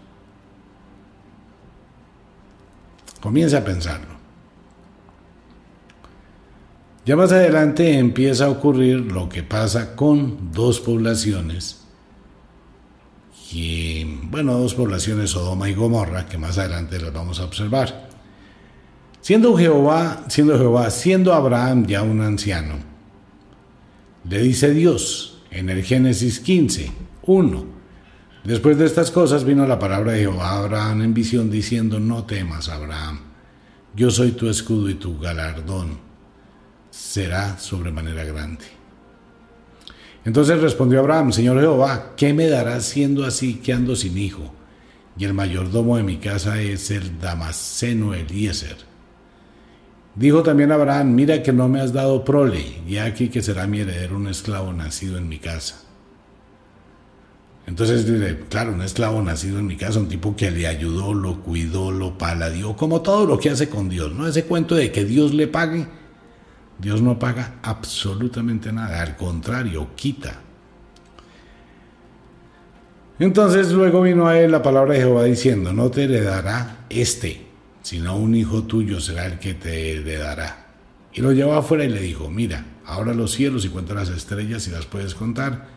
Comience 3.20 3.57
a 3.57 3.64
pensarlo. 3.64 4.16
Ya 7.07 7.14
más 7.14 7.31
adelante 7.31 7.96
empieza 7.96 8.46
a 8.46 8.50
ocurrir 8.50 9.02
lo 9.02 9.28
que 9.28 9.44
pasa 9.44 9.94
con 9.94 10.50
dos 10.50 10.81
poblaciones 10.81 11.82
y, 13.52 14.04
bueno, 14.04 14.58
dos 14.58 14.74
poblaciones, 14.74 15.30
Sodoma 15.30 15.68
y 15.68 15.74
Gomorra, 15.74 16.26
que 16.26 16.38
más 16.38 16.58
adelante 16.58 17.00
las 17.00 17.12
vamos 17.12 17.40
a 17.40 17.44
observar. 17.44 18.08
Siendo 19.20 19.56
Jehová, 19.56 20.24
siendo 20.28 20.56
Jehová, 20.58 20.90
siendo 20.90 21.32
Abraham 21.32 21.86
ya 21.86 22.02
un 22.02 22.20
anciano, 22.20 22.74
le 24.28 24.42
dice 24.42 24.72
Dios 24.72 25.42
en 25.50 25.68
el 25.70 25.84
Génesis 25.84 26.40
15, 26.40 26.90
1. 27.22 27.64
Después 28.44 28.78
de 28.78 28.86
estas 28.86 29.10
cosas 29.10 29.44
vino 29.44 29.66
la 29.66 29.78
palabra 29.78 30.12
de 30.12 30.20
Jehová 30.20 30.50
a 30.50 30.58
Abraham 30.58 31.02
en 31.02 31.14
visión 31.14 31.50
diciendo, 31.50 32.00
no 32.00 32.24
temas, 32.24 32.68
Abraham, 32.68 33.20
yo 33.94 34.10
soy 34.10 34.32
tu 34.32 34.48
escudo 34.48 34.88
y 34.88 34.94
tu 34.94 35.18
galardón 35.18 35.98
será 36.90 37.58
sobremanera 37.58 38.24
grande. 38.24 38.82
Entonces 40.24 40.61
respondió 40.61 41.00
Abraham, 41.00 41.32
Señor 41.32 41.61
Jehová, 41.61 42.12
¿qué 42.16 42.32
me 42.32 42.46
darás 42.46 42.85
siendo 42.85 43.24
así 43.24 43.54
que 43.54 43.72
ando 43.72 43.96
sin 43.96 44.16
hijo? 44.16 44.52
Y 45.18 45.24
el 45.24 45.35
mayordomo 45.35 45.96
de 45.96 46.04
mi 46.04 46.18
casa 46.18 46.61
es 46.61 46.90
el 46.90 47.18
Damasceno 47.20 48.14
Eliezer. 48.14 48.76
Dijo 50.14 50.42
también 50.42 50.70
Abraham, 50.72 51.14
mira 51.14 51.42
que 51.42 51.52
no 51.52 51.68
me 51.68 51.80
has 51.80 51.92
dado 51.92 52.24
prole, 52.24 52.82
y 52.87 52.98
aquí 52.98 53.28
que 53.28 53.42
será 53.42 53.66
mi 53.66 53.80
heredero 53.80 54.16
un 54.16 54.28
esclavo 54.28 54.72
nacido 54.72 55.16
en 55.16 55.28
mi 55.28 55.38
casa. 55.38 55.82
Entonces 57.66 58.06
dice, 58.06 58.40
claro, 58.48 58.72
un 58.72 58.82
esclavo 58.82 59.22
nacido 59.22 59.58
en 59.58 59.66
mi 59.66 59.76
casa, 59.76 60.00
un 60.00 60.08
tipo 60.08 60.37
que 60.37 60.50
le 60.50 60.66
ayudó, 60.66 61.14
lo 61.14 61.40
cuidó, 61.40 61.90
lo 61.90 62.18
paladió, 62.18 62.76
como 62.76 63.00
todo 63.00 63.24
lo 63.24 63.38
que 63.38 63.50
hace 63.50 63.68
con 63.68 63.88
Dios, 63.88 64.12
¿no? 64.12 64.26
Ese 64.26 64.44
cuento 64.44 64.74
de 64.74 64.92
que 64.92 65.04
Dios 65.04 65.32
le 65.32 65.46
pague, 65.46 65.87
Dios 66.83 67.01
no 67.01 67.16
paga 67.16 67.61
absolutamente 67.62 68.73
nada, 68.73 69.03
al 69.03 69.16
contrario, 69.16 69.90
quita. 69.95 70.40
Entonces 73.21 73.71
luego 73.71 74.03
vino 74.03 74.27
a 74.27 74.40
él 74.40 74.51
la 74.51 74.62
palabra 74.62 74.95
de 74.95 75.01
Jehová 75.01 75.23
diciendo, 75.23 75.73
no 75.73 75.92
te 75.92 76.05
heredará 76.05 76.87
este, 76.88 77.47
sino 77.83 78.16
un 78.16 78.35
hijo 78.35 78.64
tuyo 78.64 78.99
será 78.99 79.27
el 79.27 79.38
que 79.38 79.55
te 79.55 79.92
heredará. 79.92 80.66
Y 81.12 81.21
lo 81.21 81.31
llevó 81.31 81.55
afuera 81.55 81.85
y 81.85 81.88
le 81.88 82.01
dijo, 82.01 82.29
mira, 82.29 82.64
ahora 82.85 83.14
los 83.14 83.31
cielos 83.31 83.64
y 83.64 83.68
cuenta 83.68 83.95
las 83.95 84.09
estrellas 84.09 84.66
y 84.66 84.73
las 84.73 84.87
puedes 84.87 85.14
contar, 85.14 85.68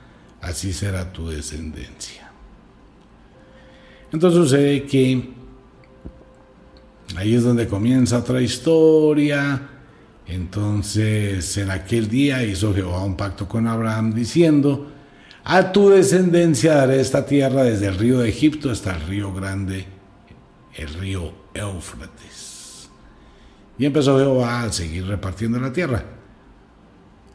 así 0.42 0.74
será 0.74 1.14
tu 1.14 1.30
descendencia. 1.30 2.32
Entonces 4.12 4.40
sucede 4.40 4.86
que 4.86 5.30
ahí 7.16 7.36
es 7.36 7.44
donde 7.44 7.68
comienza 7.68 8.18
otra 8.18 8.42
historia, 8.42 9.75
entonces 10.28 11.58
en 11.58 11.70
aquel 11.72 12.08
día 12.08 12.44
hizo 12.44 12.74
Jehová 12.74 13.04
un 13.04 13.16
pacto 13.16 13.48
con 13.48 13.68
Abraham 13.68 14.14
diciendo, 14.14 14.92
a 15.44 15.72
tu 15.72 15.90
descendencia 15.90 16.76
daré 16.76 17.00
esta 17.00 17.26
tierra 17.26 17.64
desde 17.64 17.88
el 17.88 17.98
río 17.98 18.20
de 18.20 18.30
Egipto 18.30 18.72
hasta 18.72 18.96
el 18.96 19.02
río 19.02 19.34
grande, 19.34 19.86
el 20.74 20.94
río 20.96 21.34
Éufrates. 21.54 22.90
Y 23.78 23.86
empezó 23.86 24.18
Jehová 24.18 24.64
a 24.64 24.72
seguir 24.72 25.06
repartiendo 25.06 25.60
la 25.60 25.72
tierra. 25.72 26.04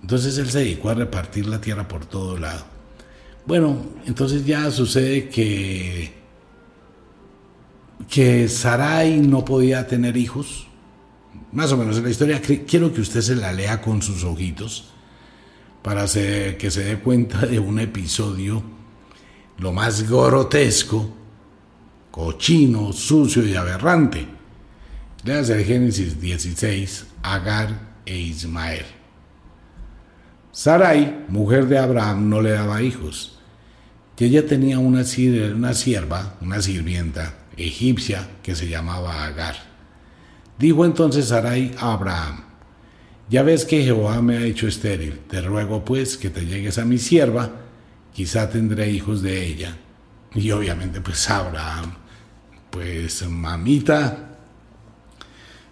Entonces 0.03 0.39
él 0.39 0.51
se 0.51 0.61
dedicó 0.61 0.91
a 0.91 0.95
repartir 0.95 1.47
la 1.47 1.61
tierra 1.61 1.87
por 1.87 2.07
todo 2.07 2.39
lado. 2.39 2.65
Bueno, 3.47 3.79
entonces 4.07 4.45
ya 4.45 4.71
sucede 4.71 5.29
que 5.29 6.21
que 8.09 8.49
Sarai 8.49 9.21
no 9.21 9.45
podía 9.45 9.87
tener 9.87 10.17
hijos 10.17 10.67
más 11.53 11.73
o 11.73 11.77
menos 11.77 11.97
en 11.97 12.05
la 12.05 12.11
historia, 12.11 12.41
quiero 12.41 12.93
que 12.93 13.01
usted 13.01 13.21
se 13.21 13.37
la 13.37 13.53
lea 13.53 13.81
con 13.81 14.03
sus 14.03 14.25
ojitos 14.25 14.91
para 15.83 16.05
que 16.07 16.71
se 16.71 16.85
dé 16.85 16.99
cuenta 16.99 17.47
de 17.47 17.59
un 17.59 17.79
episodio 17.79 18.63
lo 19.59 19.73
más 19.73 20.09
grotesco 20.09 21.21
cochino, 22.11 22.93
sucio 22.93 23.47
y 23.47 23.55
aberrante. 23.55 24.27
Leas 25.25 25.49
el 25.51 25.65
Génesis 25.65 26.21
16, 26.21 27.07
Agar 27.23 27.95
e 28.05 28.19
Ismael. 28.19 28.87
Sarai, 30.53 31.25
mujer 31.29 31.67
de 31.67 31.79
Abraham, 31.79 32.29
no 32.29 32.41
le 32.43 32.51
daba 32.51 32.83
hijos. 32.83 33.39
Y 34.19 34.25
ella 34.25 34.47
tenía 34.47 34.79
una, 34.79 35.05
sierva, 35.05 36.37
una 36.43 36.61
sirvienta 36.61 37.35
egipcia 37.57 38.29
que 38.43 38.55
se 38.55 38.69
llamaba 38.69 39.25
Agar. 39.25 39.70
Dijo 40.61 40.85
entonces 40.85 41.29
Sarai 41.29 41.75
a 41.79 41.95
Abraham, 41.95 42.43
ya 43.31 43.43
ves 43.43 43.65
que 43.65 43.83
Jehová 43.83 44.21
me 44.21 44.37
ha 44.37 44.45
hecho 44.45 44.69
estéril, 44.69 45.21
te 45.21 45.41
ruego 45.41 45.83
pues 45.83 46.19
que 46.19 46.29
te 46.29 46.45
llegues 46.45 46.77
a 46.77 46.85
mi 46.85 46.99
sierva, 46.99 47.51
quizá 48.13 48.51
tendré 48.51 48.91
hijos 48.91 49.23
de 49.23 49.43
ella. 49.43 49.75
Y 50.35 50.51
obviamente 50.51 51.01
pues 51.01 51.31
Abraham, 51.31 51.95
pues 52.71 53.27
mamita, 53.27 54.37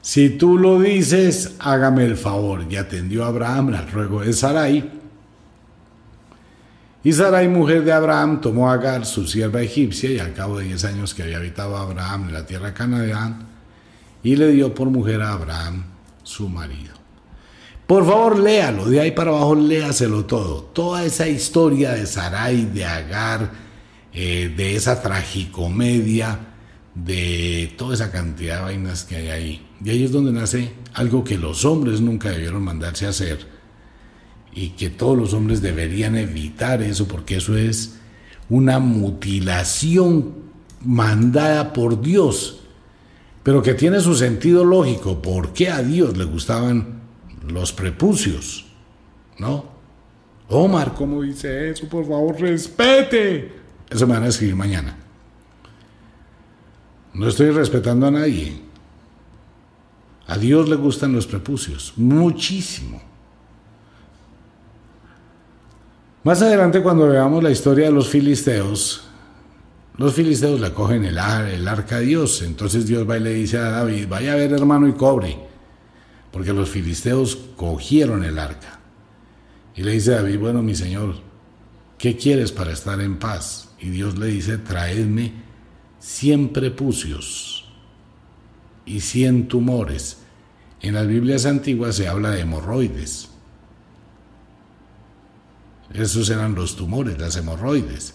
si 0.01 0.31
tú 0.31 0.57
lo 0.57 0.81
dices, 0.81 1.57
hágame 1.59 2.07
el 2.07 2.17
favor. 2.17 2.65
Y 2.71 2.77
atendió 2.77 3.27
Abraham 3.27 3.75
al 3.75 3.91
ruego 3.91 4.23
de 4.23 4.33
Sarai. 4.33 4.91
Y 7.05 7.13
Sarai, 7.13 7.47
mujer 7.47 7.85
de 7.85 7.93
Abraham, 7.93 8.41
tomó 8.41 8.71
a 8.71 8.73
Agar, 8.73 9.05
su 9.05 9.27
sierva 9.27 9.61
egipcia, 9.61 10.11
y 10.11 10.19
al 10.19 10.33
cabo 10.33 10.59
de 10.59 10.65
diez 10.65 10.83
años 10.87 11.13
que 11.13 11.25
había 11.25 11.37
habitado 11.37 11.77
Abraham 11.77 12.29
en 12.29 12.33
la 12.33 12.47
tierra 12.47 12.69
de 12.71 12.75
y 14.29 14.37
le 14.37 14.53
dio 14.53 14.75
por 14.75 14.91
mujer 14.91 15.23
a 15.23 15.33
Abraham, 15.33 15.85
su 16.23 16.51
marido. 16.51 16.93
Por 17.87 18.05
favor, 18.05 18.39
léalo, 18.39 18.85
de 18.85 19.01
ahí 19.01 19.13
para 19.13 19.31
abajo 19.31 19.55
léaselo 19.55 20.27
todo. 20.27 20.65
Toda 20.65 21.03
esa 21.03 21.27
historia 21.27 21.93
de 21.93 22.05
Sarai, 22.05 22.67
de 22.67 22.85
Agar, 22.85 23.51
eh, 24.13 24.53
de 24.55 24.77
esa 24.77 25.01
tragicomedia, 25.01 26.41
de 26.95 27.73
toda 27.79 27.95
esa 27.95 28.13
cantidad 28.13 28.57
de 28.57 28.63
vainas 28.65 29.05
que 29.05 29.17
hay 29.17 29.29
ahí. 29.31 29.67
Y 29.83 29.89
ahí 29.89 30.05
es 30.05 30.13
donde 30.13 30.31
nace 30.31 30.75
algo 30.93 31.25
que 31.25 31.39
los 31.39 31.65
hombres 31.65 32.03
nunca 32.03 32.29
debieron 32.29 32.63
mandarse 32.63 33.07
a 33.07 33.11
hacer 33.11 33.47
y 34.53 34.71
que 34.71 34.91
todos 34.91 35.17
los 35.17 35.33
hombres 35.33 35.63
deberían 35.63 36.17
evitar 36.17 36.83
eso 36.83 37.09
porque 37.09 37.37
eso 37.37 37.57
es 37.57 37.97
una 38.51 38.79
mutilación 38.79 40.35
mandada 40.85 41.73
por 41.73 42.03
Dios, 42.03 42.61
pero 43.49 43.63
que 43.63 43.73
tiene 43.73 43.99
su 44.01 44.15
sentido 44.15 44.63
lógico. 44.63 45.23
¿Por 45.23 45.55
qué 45.55 45.71
a 45.71 45.83
Dios 45.83 46.19
le 46.19 46.25
gustaban 46.25 47.01
los 47.49 47.73
prepucios, 47.73 48.67
¿no? 49.39 49.65
Omar, 50.49 50.93
¿cómo 50.93 51.23
dice 51.23 51.71
eso? 51.71 51.89
Por 51.89 52.07
favor, 52.07 52.39
respete. 52.39 53.51
Eso 53.89 54.07
me 54.07 54.13
van 54.13 54.25
a 54.25 54.27
escribir 54.27 54.55
mañana. 54.55 54.99
No 57.15 57.27
estoy 57.27 57.51
respetando 57.51 58.07
a 58.07 58.11
nadie. 58.11 58.61
A 60.27 60.37
Dios 60.37 60.69
le 60.69 60.77
gustan 60.77 61.15
los 61.15 61.27
prepucios, 61.27 61.95
muchísimo. 61.97 63.01
Más 66.23 66.43
adelante, 66.43 66.83
cuando 66.83 67.09
veamos 67.09 67.43
la 67.43 67.51
historia 67.51 67.87
de 67.87 67.93
los 67.93 68.11
filisteos, 68.11 69.08
los 69.99 70.15
filisteos 70.15 70.61
le 70.61 70.73
cogen 70.73 71.05
el, 71.05 71.19
arca 71.19 71.97
a 71.97 72.01
Dios. 72.01 72.43
Entonces 72.43 72.87
Dios 72.87 73.09
va 73.09 73.19
y 73.19 73.21
le 73.21 73.35
dice 73.35 73.59
a 73.59 73.71
David, 73.71 74.07
vaya 74.09 74.33
a 74.33 74.37
ver 74.37 74.53
hermano 74.53 74.89
y 74.89 74.93
cobre 74.93 75.49
porque 76.33 76.53
los 76.53 76.69
filisteos 76.69 77.37
cogieron 77.57 78.25
el 78.25 78.39
arca. 78.39 78.79
Y 79.75 79.83
le 79.83 79.93
dice 79.93 80.13
David, 80.13 80.39
bueno, 80.39 80.63
mi 80.63 80.75
señor, 80.75 81.17
¿qué 81.99 82.17
quieres 82.17 82.53
para 82.53 82.73
estar 82.73 83.01
en 83.01 83.19
paz? 83.19 83.71
Y 83.81 83.89
Dios 83.89 84.19
le 84.19 84.27
dice, 84.27 84.59
traedme 84.59 85.33
cien 85.99 86.51
prepucios 86.51 87.69
y 88.85 89.01
cien 89.01 89.49
tumores. 89.49 90.19
En 90.81 90.95
las 90.95 91.07
Biblias 91.07 91.47
antiguas 91.47 91.97
se 91.97 92.09
habla 92.09 92.31
de 92.31 92.43
hemorroides. 92.43 93.31
Esos 95.93 96.29
eran 96.31 96.55
los 96.55 96.77
tumores, 96.77 97.19
las 97.19 97.37
hemorroides. 97.37 98.15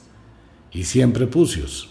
Y 0.74 0.84
cien 0.84 1.14
prepucios. 1.14 1.90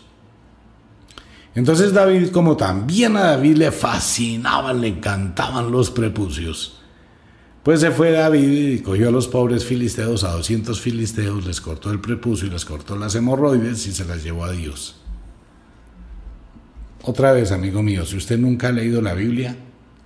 Entonces 1.54 1.92
David, 1.92 2.30
como 2.30 2.56
también 2.56 3.16
a 3.16 3.22
David 3.22 3.56
le 3.56 3.72
fascinaban, 3.72 4.80
le 4.80 4.88
encantaban 4.88 5.70
los 5.70 5.90
prepucios, 5.90 6.78
pues 7.62 7.80
se 7.80 7.90
fue 7.90 8.10
David 8.10 8.48
y 8.48 8.78
cogió 8.80 9.08
a 9.08 9.12
los 9.12 9.28
pobres 9.28 9.64
filisteos, 9.64 10.24
a 10.24 10.32
200 10.32 10.80
filisteos, 10.80 11.46
les 11.46 11.60
cortó 11.60 11.90
el 11.90 12.00
prepucio 12.00 12.48
y 12.48 12.50
les 12.50 12.64
cortó 12.64 12.96
las 12.96 13.14
hemorroides 13.14 13.86
y 13.86 13.92
se 13.92 14.04
las 14.04 14.24
llevó 14.24 14.44
a 14.44 14.52
Dios. 14.52 14.96
Otra 17.04 17.32
vez, 17.32 17.52
amigo 17.52 17.82
mío, 17.82 18.06
si 18.06 18.16
usted 18.16 18.38
nunca 18.38 18.68
ha 18.68 18.72
leído 18.72 19.02
la 19.02 19.14
Biblia, 19.14 19.56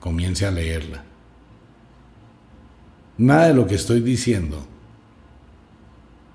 comience 0.00 0.46
a 0.46 0.50
leerla. 0.50 1.04
Nada 3.18 3.48
de 3.48 3.54
lo 3.54 3.66
que 3.66 3.76
estoy 3.76 4.00
diciendo, 4.00 4.66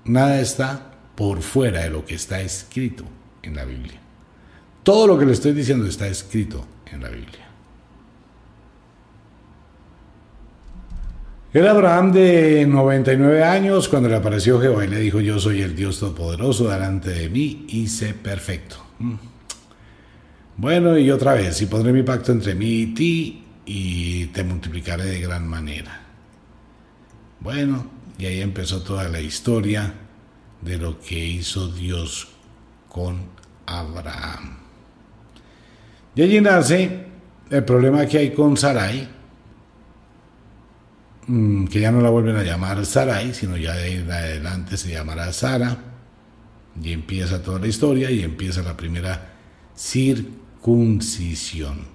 nada 0.04 0.40
está 0.40 0.91
por 1.14 1.42
fuera 1.42 1.82
de 1.82 1.90
lo 1.90 2.04
que 2.04 2.14
está 2.14 2.40
escrito 2.40 3.04
en 3.42 3.56
la 3.56 3.64
Biblia. 3.64 4.00
Todo 4.82 5.06
lo 5.06 5.18
que 5.18 5.26
le 5.26 5.32
estoy 5.32 5.52
diciendo 5.52 5.86
está 5.86 6.06
escrito 6.08 6.64
en 6.90 7.02
la 7.02 7.08
Biblia. 7.08 7.48
Era 11.54 11.72
Abraham 11.72 12.12
de 12.12 12.66
99 12.66 13.44
años 13.44 13.88
cuando 13.88 14.08
le 14.08 14.16
apareció 14.16 14.58
Jehová 14.58 14.86
y 14.86 14.88
le 14.88 14.98
dijo, 15.00 15.20
yo 15.20 15.38
soy 15.38 15.60
el 15.60 15.76
Dios 15.76 16.00
Todopoderoso, 16.00 16.70
delante 16.70 17.10
de 17.10 17.28
mí 17.28 17.66
hice 17.68 18.14
perfecto. 18.14 18.76
Mm. 18.98 19.14
Bueno, 20.56 20.96
y 20.96 21.10
otra 21.10 21.34
vez, 21.34 21.60
y 21.60 21.66
pondré 21.66 21.92
mi 21.92 22.02
pacto 22.02 22.32
entre 22.32 22.54
mí 22.54 22.80
y 22.80 22.86
ti 22.94 23.44
y 23.66 24.26
te 24.26 24.44
multiplicaré 24.44 25.04
de 25.04 25.20
gran 25.20 25.46
manera. 25.46 26.00
Bueno, 27.40 27.86
y 28.18 28.24
ahí 28.24 28.40
empezó 28.40 28.82
toda 28.82 29.08
la 29.08 29.20
historia 29.20 29.92
de 30.62 30.78
lo 30.78 31.00
que 31.00 31.18
hizo 31.18 31.68
Dios 31.68 32.28
con 32.88 33.20
Abraham. 33.66 34.58
Y 36.14 36.22
allí 36.22 36.40
nace 36.40 37.06
el 37.50 37.64
problema 37.64 38.06
que 38.06 38.18
hay 38.18 38.32
con 38.32 38.56
Sarai, 38.56 39.08
mm, 41.26 41.66
que 41.66 41.80
ya 41.80 41.90
no 41.90 42.00
la 42.00 42.10
vuelven 42.10 42.36
a 42.36 42.42
llamar 42.42 42.84
Sarai, 42.86 43.34
sino 43.34 43.56
ya 43.56 43.74
de 43.74 43.82
ahí 43.82 44.06
adelante 44.08 44.76
se 44.76 44.90
llamará 44.90 45.32
Sara, 45.32 45.76
y 46.80 46.92
empieza 46.92 47.42
toda 47.42 47.58
la 47.58 47.66
historia 47.66 48.10
y 48.10 48.22
empieza 48.22 48.62
la 48.62 48.76
primera 48.76 49.32
circuncisión. 49.76 51.90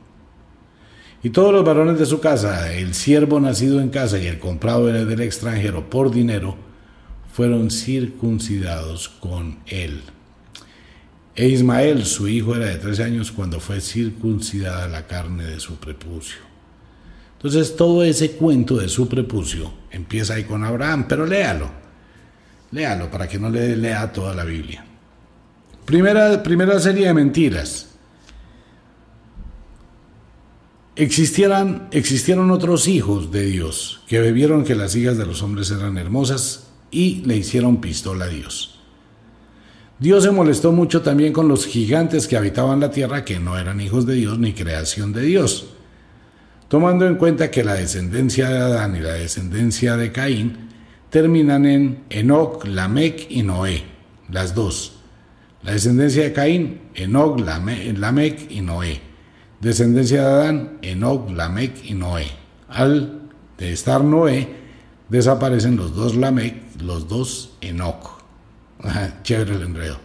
Y 1.24 1.32
todos 1.32 1.52
los 1.52 1.66
varones 1.66 1.98
de 1.98 2.06
su 2.06 2.20
casa, 2.20 2.72
el 2.72 2.94
siervo 2.94 3.40
nacido 3.40 3.82
en 3.82 3.90
casa 3.90 4.20
y 4.20 4.28
el 4.28 4.38
comprado 4.40 4.86
del 4.86 5.20
extranjero 5.22 5.90
por 5.90 6.12
dinero, 6.12 6.67
fueron 7.38 7.70
circuncidados 7.70 9.10
con 9.10 9.60
él. 9.68 10.02
E 11.36 11.48
Ismael, 11.48 12.04
su 12.04 12.28
hijo, 12.28 12.56
era 12.56 12.66
de 12.66 12.78
13 12.78 13.04
años 13.04 13.32
cuando 13.32 13.60
fue 13.60 13.80
circuncidada 13.80 14.88
la 14.88 15.06
carne 15.06 15.44
de 15.44 15.60
su 15.60 15.76
prepucio. 15.76 16.40
Entonces 17.34 17.76
todo 17.76 18.04
ese 18.04 18.32
cuento 18.32 18.78
de 18.78 18.90
su 18.90 19.08
prepucio 19.08 19.72
empieza 19.92 20.34
ahí 20.34 20.46
con 20.46 20.64
Abraham, 20.64 21.06
pero 21.08 21.28
léalo, 21.28 21.70
léalo 22.72 23.12
para 23.12 23.28
que 23.28 23.38
no 23.38 23.52
le 23.52 23.78
lea 23.78 24.12
toda 24.12 24.34
la 24.34 24.44
Biblia. 24.44 24.84
Primera, 25.86 26.42
primera 26.42 26.80
serie 26.80 27.06
de 27.06 27.14
mentiras. 27.14 27.90
Existieran, 30.96 31.88
existieron 31.92 32.50
otros 32.50 32.88
hijos 32.88 33.32
de 33.32 33.46
Dios 33.46 34.02
que 34.08 34.20
bebieron 34.20 34.64
que 34.64 34.74
las 34.74 34.96
hijas 34.96 35.20
de 35.20 35.28
los 35.28 35.44
hombres 35.44 35.70
eran 35.70 36.00
hermosas 36.00 36.67
y 36.92 37.24
le 37.26 37.38
hicieron 37.38 37.82
pistola 37.82 38.26
a 38.26 38.30
Dios. 38.30 38.80
Dios 40.00 40.24
se 40.24 40.32
molestó 40.32 40.72
mucho 40.72 41.02
también 41.02 41.34
con 41.34 41.48
los 41.48 41.66
gigantes 41.66 42.28
que 42.28 42.38
habitaban 42.38 42.80
la 42.80 42.92
tierra 42.92 43.26
que 43.26 43.40
no 43.40 43.58
eran 43.58 43.82
hijos 43.82 44.06
de 44.06 44.14
Dios 44.14 44.38
ni 44.38 44.54
creación 44.54 45.12
de 45.12 45.24
Dios. 45.24 45.70
Tomando 46.68 47.08
en 47.08 47.16
cuenta 47.16 47.50
que 47.50 47.64
la 47.64 47.74
descendencia 47.74 48.50
de 48.50 48.58
Adán 48.58 48.96
y 48.96 49.00
la 49.00 49.14
descendencia 49.14 49.98
de 49.98 50.12
Caín 50.12 50.70
terminan 51.10 51.66
en 51.66 52.04
Enoch, 52.10 52.66
Lamec 52.66 53.26
y 53.30 53.42
Noé, 53.42 53.84
las 54.30 54.54
dos. 54.54 55.00
La 55.64 55.72
descendencia 55.72 56.24
de 56.24 56.34
Caín, 56.34 56.82
Enoch, 56.94 57.40
Lamec 57.40 58.52
y 58.52 58.62
Noé. 58.62 59.02
Descendencia 59.60 60.22
de 60.22 60.28
Adán, 60.28 60.78
Enoch, 60.84 61.32
Lamec 61.32 61.84
y 61.84 61.94
Noé. 61.96 62.28
Al 62.70 63.22
de 63.58 63.74
estar 63.74 64.04
Noé, 64.04 64.48
desaparecen 65.10 65.76
los 65.78 65.96
dos 65.96 66.16
Lamec, 66.16 66.82
los 66.82 67.08
dos 67.08 67.52
Enoch 67.62 68.18
chévere 69.24 69.56
el 69.56 69.62
enredo. 69.64 69.98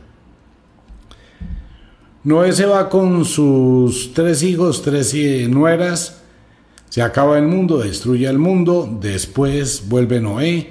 Noé 2.25 2.53
se 2.53 2.67
va 2.67 2.89
con 2.89 3.25
sus 3.25 4.13
tres 4.15 4.43
hijos, 4.43 4.83
tres 4.83 5.15
nueras, 5.49 6.23
se 6.89 7.03
acaba 7.03 7.39
el 7.39 7.47
mundo, 7.47 7.79
destruye 7.79 8.29
el 8.29 8.39
mundo, 8.39 8.99
después 9.01 9.89
vuelve 9.89 10.21
Noé, 10.21 10.69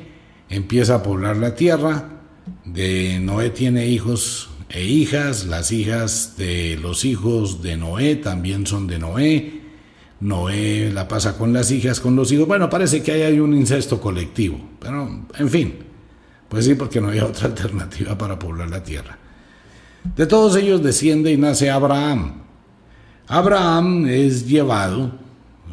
empieza 0.49 0.95
a 0.95 1.03
poblar 1.03 1.35
la 1.37 1.55
tierra, 1.55 2.21
de 2.63 3.19
Noé 3.19 3.49
tiene 3.49 3.87
hijos 3.87 4.49
e 4.69 4.83
hijas, 4.85 5.45
las 5.45 5.71
hijas 5.73 6.35
de 6.37 6.77
los 6.81 7.03
hijos 7.03 7.61
de 7.61 7.75
Noé 7.75 8.15
también 8.15 8.65
son 8.65 8.87
de 8.87 8.99
Noé, 8.99 9.60
Noé 10.21 10.91
la 10.93 11.07
pasa 11.07 11.35
con 11.35 11.51
las 11.51 11.71
hijas, 11.71 11.99
con 11.99 12.15
los 12.15 12.31
hijos, 12.31 12.47
bueno, 12.47 12.69
parece 12.69 13.01
que 13.01 13.11
ahí 13.11 13.21
hay 13.23 13.39
un 13.39 13.55
incesto 13.55 13.99
colectivo, 13.99 14.59
pero 14.79 15.25
en 15.35 15.49
fin, 15.49 15.79
pues 16.47 16.65
sí, 16.65 16.75
porque 16.75 17.01
no 17.01 17.07
había 17.07 17.25
otra 17.27 17.47
alternativa 17.47 18.15
para 18.17 18.37
poblar 18.37 18.69
la 18.69 18.83
tierra. 18.83 19.17
De 20.15 20.27
todos 20.27 20.55
ellos 20.55 20.83
desciende 20.83 21.31
y 21.31 21.37
nace 21.37 21.69
Abraham. 21.69 22.43
Abraham 23.27 24.07
es 24.07 24.47
llevado, 24.47 25.11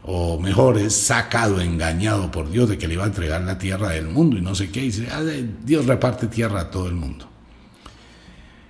o 0.04 0.40
mejor, 0.40 0.78
es 0.78 0.94
sacado, 0.94 1.60
engañado 1.60 2.30
por 2.30 2.50
Dios 2.50 2.70
de 2.70 2.78
que 2.78 2.88
le 2.88 2.94
iba 2.94 3.04
a 3.04 3.08
entregar 3.08 3.42
la 3.42 3.58
tierra 3.58 3.90
del 3.90 4.08
mundo 4.08 4.38
y 4.38 4.40
no 4.40 4.54
sé 4.54 4.70
qué, 4.70 4.80
y 4.80 4.86
dice, 4.86 5.08
ah, 5.12 5.22
Dios 5.62 5.84
reparte 5.84 6.26
tierra 6.26 6.60
a 6.62 6.70
todo 6.70 6.88
el 6.88 6.94
mundo. 6.94 7.28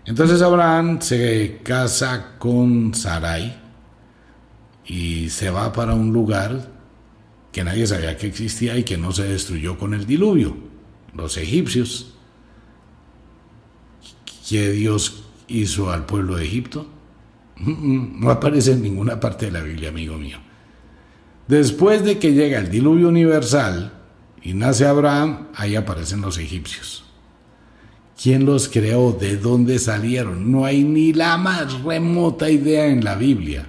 Entonces 0.05 0.43
Abraham 0.43 1.01
se 1.01 1.61
casa 1.63 2.37
con 2.39 2.95
Sarai 2.95 3.68
y 4.89 5.29
se 5.29 5.51
va 5.51 5.73
para 5.73 5.95
un 5.95 6.13
lugar 6.13 6.73
que 7.53 7.63
nadie 7.63 7.87
sabía 7.87 8.17
que 8.17 8.27
existía 8.27 8.77
y 8.77 8.85
que 8.85 8.97
no 8.97 9.13
se 9.13 9.25
destruyó 9.25 9.79
con 9.79 9.93
el 9.93 10.07
diluvio, 10.07 10.57
los 11.15 11.37
egipcios. 11.37 12.15
¿Qué 14.49 14.73
Dios 14.73 15.25
hizo 15.47 15.93
al 15.93 16.07
pueblo 16.07 16.37
de 16.37 16.47
Egipto? 16.47 16.87
No 17.57 18.31
aparece 18.31 18.73
en 18.73 18.83
ninguna 18.83 19.21
parte 19.21 19.47
de 19.47 19.53
la 19.53 19.63
Biblia, 19.63 19.91
amigo 19.91 20.17
mío. 20.17 20.39
Después 21.47 22.05
de 22.05 22.19
que 22.19 22.33
llega 22.33 22.59
el 22.59 22.71
diluvio 22.71 23.09
universal 23.09 23.93
y 24.43 24.55
nace 24.55 24.87
Abraham, 24.87 25.49
ahí 25.55 25.77
aparecen 25.77 26.23
los 26.23 26.39
egipcios. 26.39 27.05
¿Quién 28.21 28.47
los 28.47 28.69
creó? 28.69 29.13
¿De 29.13 29.37
dónde 29.37 29.79
salieron? 29.79 30.51
No 30.51 30.65
hay 30.65 30.83
ni 30.83 31.13
la 31.13 31.37
más 31.37 31.83
remota 31.83 32.51
idea 32.51 32.87
en 32.87 33.05
la 33.05 33.17
Biblia. 33.17 33.67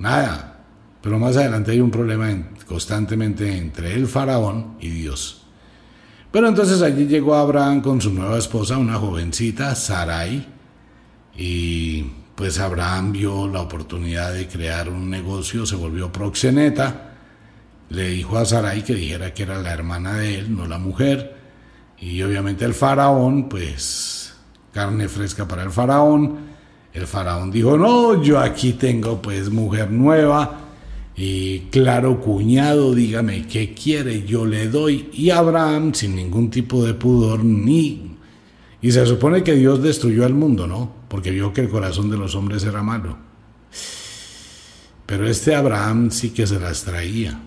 Nada. 0.00 0.64
Pero 1.00 1.18
más 1.18 1.36
adelante 1.36 1.70
hay 1.70 1.80
un 1.80 1.90
problema 1.90 2.28
constantemente 2.66 3.56
entre 3.56 3.94
el 3.94 4.08
faraón 4.08 4.76
y 4.80 4.88
Dios. 4.88 5.42
Pero 6.32 6.48
entonces 6.48 6.82
allí 6.82 7.06
llegó 7.06 7.34
Abraham 7.34 7.80
con 7.80 8.00
su 8.00 8.12
nueva 8.12 8.38
esposa, 8.38 8.76
una 8.76 8.96
jovencita, 8.96 9.74
Sarai, 9.74 10.46
y 11.36 12.02
pues 12.34 12.58
Abraham 12.58 13.12
vio 13.12 13.48
la 13.48 13.60
oportunidad 13.60 14.32
de 14.32 14.46
crear 14.46 14.88
un 14.88 15.10
negocio, 15.10 15.66
se 15.66 15.76
volvió 15.76 16.12
proxeneta, 16.12 17.14
le 17.88 18.10
dijo 18.10 18.38
a 18.38 18.44
Sarai 18.44 18.84
que 18.84 18.94
dijera 18.94 19.34
que 19.34 19.42
era 19.42 19.60
la 19.60 19.72
hermana 19.72 20.14
de 20.14 20.38
él, 20.38 20.54
no 20.54 20.66
la 20.66 20.78
mujer, 20.78 21.36
y 21.98 22.22
obviamente 22.22 22.64
el 22.64 22.74
faraón, 22.74 23.48
pues 23.48 24.34
carne 24.72 25.08
fresca 25.08 25.48
para 25.48 25.62
el 25.62 25.70
faraón. 25.70 26.49
El 26.92 27.06
faraón 27.06 27.50
dijo, 27.50 27.76
no, 27.76 28.22
yo 28.22 28.38
aquí 28.40 28.72
tengo 28.72 29.22
pues 29.22 29.50
mujer 29.50 29.90
nueva 29.90 30.60
y 31.16 31.60
claro 31.70 32.20
cuñado, 32.20 32.94
dígame 32.94 33.46
qué 33.46 33.74
quiere, 33.74 34.24
yo 34.24 34.46
le 34.46 34.68
doy. 34.68 35.10
Y 35.12 35.30
Abraham, 35.30 35.94
sin 35.94 36.16
ningún 36.16 36.50
tipo 36.50 36.84
de 36.84 36.94
pudor 36.94 37.44
ni... 37.44 38.16
Y 38.82 38.92
se 38.92 39.04
supone 39.04 39.42
que 39.42 39.54
Dios 39.54 39.82
destruyó 39.82 40.24
al 40.24 40.32
mundo, 40.32 40.66
¿no? 40.66 40.90
Porque 41.08 41.30
vio 41.30 41.52
que 41.52 41.60
el 41.60 41.68
corazón 41.68 42.10
de 42.10 42.16
los 42.16 42.34
hombres 42.34 42.64
era 42.64 42.82
malo. 42.82 43.18
Pero 45.04 45.28
este 45.28 45.54
Abraham 45.54 46.10
sí 46.10 46.30
que 46.30 46.46
se 46.46 46.58
las 46.58 46.84
traía. 46.84 47.38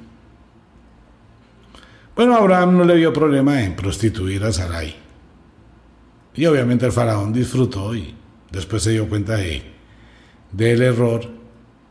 Bueno, 2.16 2.36
Abraham 2.36 2.78
no 2.78 2.84
le 2.84 2.96
vio 2.96 3.12
problema 3.12 3.64
en 3.64 3.76
prostituir 3.76 4.44
a 4.44 4.54
Sarai. 4.54 4.96
Y 6.36 6.46
obviamente 6.46 6.86
el 6.86 6.92
faraón 6.92 7.34
disfrutó 7.34 7.96
y 7.96 8.14
después 8.54 8.84
se 8.84 8.92
dio 8.92 9.10
cuenta 9.10 9.36
de, 9.36 9.64
del 10.52 10.82
error 10.82 11.30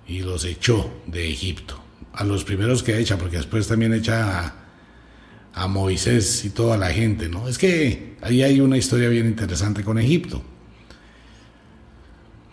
y 0.06 0.20
los 0.20 0.46
echó 0.46 0.90
de 1.06 1.28
Egipto. 1.28 1.78
A 2.14 2.24
los 2.24 2.44
primeros 2.44 2.82
que 2.82 2.98
echa, 2.98 3.18
porque 3.18 3.36
después 3.36 3.66
también 3.68 3.92
echa 3.92 4.46
a, 4.46 4.54
a 5.54 5.66
Moisés 5.66 6.44
y 6.44 6.50
toda 6.50 6.78
la 6.78 6.90
gente, 6.90 7.28
¿no? 7.28 7.48
Es 7.48 7.58
que 7.58 8.16
ahí 8.22 8.42
hay 8.42 8.60
una 8.60 8.76
historia 8.76 9.08
bien 9.08 9.26
interesante 9.26 9.82
con 9.82 9.98
Egipto. 9.98 10.42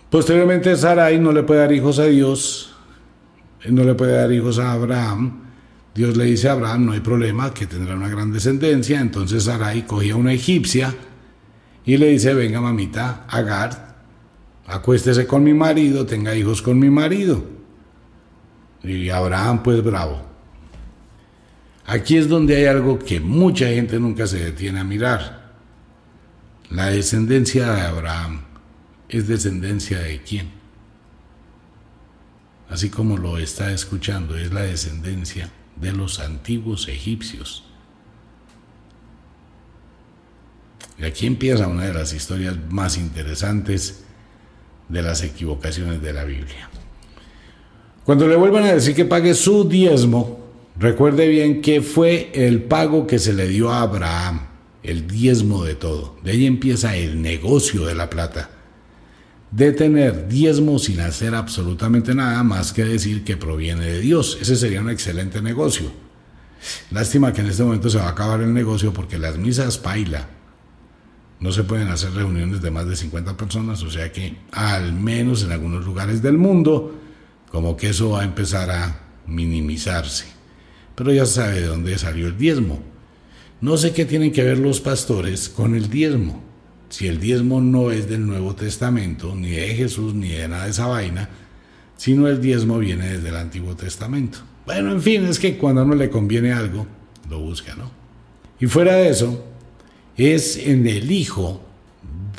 Posteriormente 0.10 0.76
Sarai 0.76 1.20
no 1.20 1.32
le 1.32 1.44
puede 1.44 1.60
dar 1.60 1.72
hijos 1.72 2.00
a 2.00 2.06
Dios, 2.06 2.74
no 3.70 3.84
le 3.84 3.94
puede 3.94 4.14
dar 4.14 4.32
hijos 4.32 4.58
a 4.58 4.72
Abraham, 4.72 5.44
Dios 5.94 6.18
le 6.18 6.26
dice 6.26 6.50
a 6.50 6.54
Abraham, 6.54 6.86
no 6.86 6.92
hay 6.94 7.02
problema, 7.02 7.54
que 7.54 7.68
tendrá 7.68 7.96
una 7.96 8.10
gran 8.10 8.32
descendencia. 8.32 9.02
Entonces 9.02 9.44
Sarai 9.44 9.86
cogía 9.86 10.16
una 10.16 10.34
egipcia 10.34 10.96
y 11.86 11.98
le 11.98 12.08
dice, 12.08 12.34
venga 12.34 12.62
mamita, 12.62 13.26
Agar, 13.28 13.89
acuéstese 14.70 15.26
con 15.26 15.44
mi 15.44 15.54
marido, 15.54 16.06
tenga 16.06 16.36
hijos 16.36 16.62
con 16.62 16.80
mi 16.80 16.90
marido. 16.90 17.44
Y 18.84 19.10
Abraham 19.10 19.64
pues 19.64 19.84
bravo. 19.84 20.22
Aquí 21.86 22.18
es 22.18 22.30
donde 22.30 22.56
hay 22.56 22.66
algo 22.66 23.00
que 23.00 23.20
mucha 23.20 23.68
gente 23.68 24.00
nunca 24.00 24.28
se 24.28 24.40
detiene 24.40 24.80
a 24.80 24.84
mirar. 24.84 25.54
La 26.70 26.86
descendencia 26.86 27.74
de 27.74 27.82
Abraham 27.82 28.42
es 29.10 29.28
descendencia 29.28 30.00
de 30.00 30.22
quién? 30.22 30.52
Así 32.70 32.92
como 32.92 33.18
lo 33.18 33.40
está 33.40 33.72
escuchando, 33.72 34.38
es 34.38 34.54
la 34.54 34.62
descendencia 34.62 35.50
de 35.78 35.94
los 35.94 36.20
antiguos 36.20 36.88
egipcios. 36.88 37.64
Y 41.00 41.06
aquí 41.06 41.26
empieza 41.26 41.68
una 41.68 41.86
de 41.86 41.94
las 41.94 42.14
historias 42.14 42.56
más 42.70 42.98
interesantes 42.98 44.04
de 44.90 45.02
las 45.02 45.24
equivocaciones 45.24 46.02
de 46.02 46.14
la 46.14 46.24
Biblia. 46.24 46.70
Cuando 48.04 48.28
le 48.28 48.36
vuelvan 48.36 48.64
a 48.64 48.74
decir 48.74 48.96
que 48.96 49.06
pague 49.06 49.34
su 49.34 49.70
diezmo, 49.70 50.40
recuerde 50.78 51.28
bien 51.28 51.62
que 51.62 51.82
fue 51.82 52.32
el 52.34 52.64
pago 52.64 53.08
que 53.08 53.20
se 53.20 53.34
le 53.34 53.48
dio 53.48 53.72
a 53.72 53.82
Abraham, 53.82 54.48
el 54.84 55.08
diezmo 55.08 55.64
de 55.64 55.76
todo. 55.76 56.18
De 56.24 56.32
ahí 56.32 56.46
empieza 56.46 56.96
el 56.96 57.22
negocio 57.22 57.86
de 57.86 57.96
la 57.96 58.10
plata 58.10 58.50
de 59.52 59.72
tener 59.72 60.28
diezmo 60.28 60.78
sin 60.78 61.00
hacer 61.00 61.34
absolutamente 61.34 62.14
nada 62.14 62.44
más 62.44 62.72
que 62.72 62.86
decir 62.86 63.24
que 63.24 63.38
proviene 63.38 63.86
de 63.86 64.00
Dios. 64.00 64.38
Ese 64.42 64.56
sería 64.56 64.82
un 64.82 64.90
excelente 64.90 65.42
negocio. 65.42 65.92
Lástima 66.92 67.34
que 67.34 67.42
en 67.42 67.48
este 67.48 67.64
momento 67.64 67.90
se 67.90 67.98
va 67.98 68.06
a 68.06 68.10
acabar 68.10 68.42
el 68.42 68.54
negocio 68.54 68.94
porque 68.94 69.18
las 69.18 69.38
misas 69.38 69.78
paila 69.78 70.28
no 71.40 71.52
se 71.52 71.64
pueden 71.64 71.88
hacer 71.88 72.12
reuniones 72.12 72.62
de 72.62 72.72
más 72.72 72.88
de 72.88 72.96
50 72.96 73.38
personas, 73.38 73.82
o 73.84 73.90
sea 73.90 74.12
que 74.12 74.36
al 74.52 74.94
menos 74.94 75.44
en 75.44 75.52
algunos 75.52 75.86
lugares 75.86 76.22
del 76.22 76.38
mundo, 76.38 76.96
como 77.52 77.78
que 77.78 77.90
eso 77.90 78.12
va 78.12 78.22
a 78.22 78.26
empezar 78.26 78.70
a 78.72 79.00
minimizarse. 79.26 80.26
Pero 80.96 81.14
ya 81.14 81.26
sabe 81.26 81.62
de 81.62 81.68
dónde 81.68 81.98
salió 81.98 82.28
el 82.28 82.38
diezmo. 82.38 82.82
No 83.62 83.78
sé 83.78 83.94
qué 83.94 84.06
tienen 84.06 84.32
que 84.32 84.44
ver 84.44 84.58
los 84.58 84.82
pastores 84.82 85.50
con 85.50 85.76
el 85.76 85.90
diezmo 85.90 86.50
si 86.90 87.08
el 87.08 87.20
diezmo 87.20 87.62
no 87.62 87.92
es 87.92 88.10
del 88.10 88.26
Nuevo 88.26 88.56
Testamento, 88.56 89.36
ni 89.36 89.52
de 89.52 89.76
Jesús, 89.76 90.14
ni 90.14 90.30
de 90.30 90.48
nada 90.48 90.66
de 90.66 90.72
esa 90.72 90.88
vaina, 90.88 91.30
sino 91.98 92.28
el 92.28 92.42
diezmo 92.42 92.80
viene 92.80 93.10
desde 93.10 93.30
el 93.30 93.36
Antiguo 93.36 93.76
Testamento. 93.76 94.40
Bueno, 94.66 94.92
en 94.92 95.02
fin, 95.02 95.26
es 95.26 95.40
que 95.40 95.58
cuando 95.58 95.82
a 95.82 95.84
uno 95.84 95.96
le 95.96 96.10
conviene 96.10 96.52
algo, 96.52 96.88
lo 97.30 97.40
busca, 97.40 97.76
¿no? 97.76 97.92
Y 98.60 98.66
fuera 98.66 98.96
de 98.96 99.10
eso, 99.10 99.46
es 100.20 100.58
en 100.58 100.88
el 100.88 101.12
hijo 101.12 101.62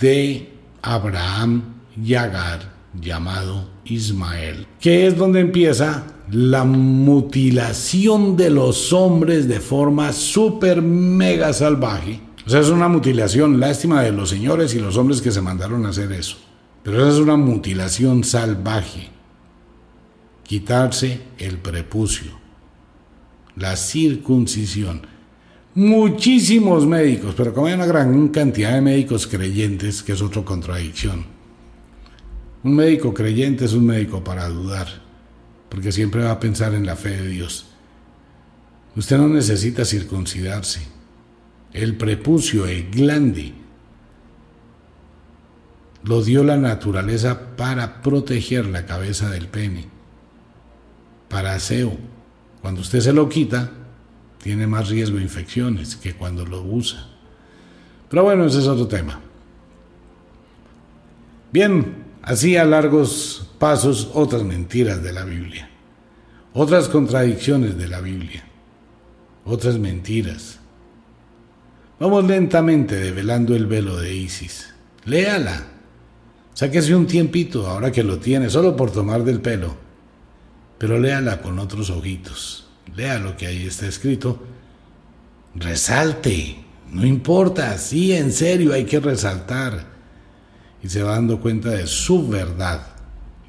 de 0.00 0.52
Abraham 0.82 1.74
y 2.02 2.14
Agar, 2.14 2.72
llamado 3.00 3.68
Ismael, 3.84 4.66
que 4.80 5.06
es 5.06 5.16
donde 5.16 5.40
empieza 5.40 6.06
la 6.30 6.64
mutilación 6.64 8.36
de 8.36 8.50
los 8.50 8.92
hombres 8.92 9.48
de 9.48 9.60
forma 9.60 10.12
súper 10.12 10.80
mega 10.80 11.52
salvaje 11.52 12.20
o 12.46 12.50
sea, 12.50 12.60
es 12.60 12.68
una 12.68 12.88
mutilación, 12.88 13.60
lástima 13.60 14.02
de 14.02 14.12
los 14.12 14.30
señores 14.30 14.74
y 14.74 14.80
los 14.80 14.96
hombres 14.96 15.20
que 15.20 15.30
se 15.30 15.40
mandaron 15.40 15.84
a 15.86 15.90
hacer 15.90 16.10
eso. 16.10 16.36
Pero 16.82 16.98
esa 16.98 17.16
es 17.16 17.22
una 17.22 17.36
mutilación 17.36 18.24
salvaje. 18.24 19.08
Quitarse 20.42 21.20
el 21.38 21.58
prepucio, 21.58 22.32
la 23.54 23.76
circuncisión. 23.76 25.02
Muchísimos 25.74 26.84
médicos, 26.86 27.34
pero 27.36 27.54
como 27.54 27.68
hay 27.68 27.74
una 27.74 27.86
gran 27.86 28.28
cantidad 28.28 28.74
de 28.74 28.80
médicos 28.80 29.26
creyentes, 29.26 30.02
que 30.02 30.12
es 30.12 30.22
otra 30.22 30.44
contradicción. 30.44 31.24
Un 32.64 32.74
médico 32.74 33.14
creyente 33.14 33.64
es 33.64 33.72
un 33.72 33.86
médico 33.86 34.22
para 34.24 34.48
dudar, 34.48 34.88
porque 35.68 35.92
siempre 35.92 36.24
va 36.24 36.32
a 36.32 36.40
pensar 36.40 36.74
en 36.74 36.84
la 36.84 36.96
fe 36.96 37.10
de 37.10 37.28
Dios. 37.28 37.66
Usted 38.96 39.16
no 39.16 39.28
necesita 39.28 39.84
circuncidarse 39.84 40.80
el 41.72 41.96
prepucio, 41.96 42.66
el 42.66 42.90
glande, 42.90 43.54
lo 46.02 46.22
dio 46.22 46.42
la 46.42 46.56
naturaleza 46.56 47.56
para 47.56 48.02
proteger 48.02 48.66
la 48.66 48.86
cabeza 48.86 49.30
del 49.30 49.46
pene, 49.46 49.86
para 51.28 51.54
aseo. 51.54 51.96
Cuando 52.60 52.80
usted 52.80 53.00
se 53.00 53.12
lo 53.12 53.28
quita, 53.28 53.70
tiene 54.42 54.66
más 54.66 54.88
riesgo 54.88 55.16
de 55.18 55.22
infecciones 55.22 55.96
que 55.96 56.14
cuando 56.14 56.46
lo 56.46 56.62
usa. 56.62 57.06
Pero 58.08 58.24
bueno, 58.24 58.46
ese 58.46 58.58
es 58.58 58.66
otro 58.66 58.88
tema. 58.88 59.20
Bien, 61.52 62.04
así 62.22 62.56
a 62.56 62.64
largos 62.64 63.50
pasos 63.58 64.10
otras 64.14 64.42
mentiras 64.42 65.02
de 65.02 65.12
la 65.12 65.24
Biblia, 65.24 65.68
otras 66.54 66.88
contradicciones 66.88 67.76
de 67.76 67.88
la 67.88 68.00
Biblia, 68.00 68.44
otras 69.44 69.78
mentiras. 69.78 70.58
Vamos 71.98 72.24
lentamente 72.24 72.96
develando 72.96 73.54
el 73.54 73.66
velo 73.66 73.96
de 73.98 74.14
Isis. 74.14 74.72
Léala. 75.04 75.66
Sáquese 76.54 76.94
un 76.94 77.06
tiempito 77.06 77.66
ahora 77.66 77.92
que 77.92 78.02
lo 78.02 78.18
tiene, 78.18 78.48
solo 78.48 78.74
por 78.74 78.90
tomar 78.90 79.22
del 79.22 79.40
pelo. 79.40 79.76
Pero 80.78 80.98
léala 80.98 81.42
con 81.42 81.58
otros 81.58 81.90
ojitos. 81.90 82.69
Lea 82.94 83.18
lo 83.18 83.36
que 83.36 83.46
ahí 83.46 83.66
está 83.66 83.86
escrito. 83.86 84.42
Resalte. 85.54 86.56
No 86.92 87.06
importa, 87.06 87.78
sí, 87.78 88.12
en 88.12 88.32
serio, 88.32 88.72
hay 88.72 88.84
que 88.84 89.00
resaltar. 89.00 89.86
Y 90.82 90.88
se 90.88 91.02
va 91.02 91.12
dando 91.12 91.40
cuenta 91.40 91.70
de 91.70 91.86
su 91.86 92.28
verdad 92.28 92.86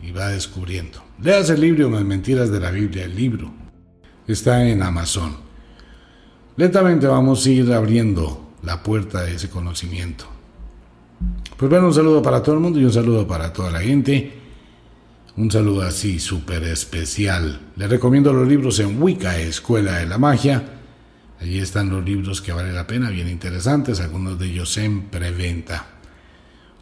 y 0.04 0.12
va 0.12 0.30
descubriendo. 0.30 1.04
Leas 1.22 1.50
el 1.50 1.62
libro 1.62 1.90
Más 1.90 2.04
Mentiras 2.04 2.52
de 2.52 2.60
la 2.60 2.72
Biblia, 2.72 3.06
el 3.06 3.16
libro. 3.16 3.52
Está 4.28 4.68
en 4.68 4.84
Amazon. 4.84 5.36
Lentamente 6.58 7.08
vamos 7.08 7.46
a 7.46 7.50
ir 7.50 7.72
abriendo 7.74 8.52
la 8.64 8.84
puerta 8.84 9.24
de 9.24 9.36
ese 9.36 9.50
conocimiento. 9.50 10.26
Pues 11.58 11.70
bueno, 11.70 11.88
un 11.88 11.94
saludo 11.94 12.22
para 12.22 12.42
todo 12.42 12.56
el 12.56 12.62
mundo 12.62 12.80
y 12.80 12.86
un 12.86 12.94
saludo 12.94 13.28
para 13.28 13.54
toda 13.54 13.72
la 13.72 13.82
gente. 13.82 14.41
Un 15.38 15.50
saludo 15.50 15.84
así 15.84 16.20
súper 16.20 16.64
especial. 16.64 17.60
Les 17.78 17.90
recomiendo 17.90 18.34
los 18.34 18.48
libros 18.48 18.80
en 18.80 19.02
Wicca, 19.02 19.38
Escuela 19.40 20.00
de 20.00 20.06
la 20.06 20.18
Magia. 20.18 20.64
Allí 21.40 21.60
están 21.60 21.90
los 21.90 22.04
libros 22.04 22.42
que 22.42 22.52
vale 22.52 22.74
la 22.74 22.86
pena, 22.86 23.10
bien 23.10 23.30
interesantes, 23.30 24.02
algunos 24.02 24.38
de 24.38 24.48
ellos 24.48 24.78
en 24.78 25.04
preventa. 25.04 25.88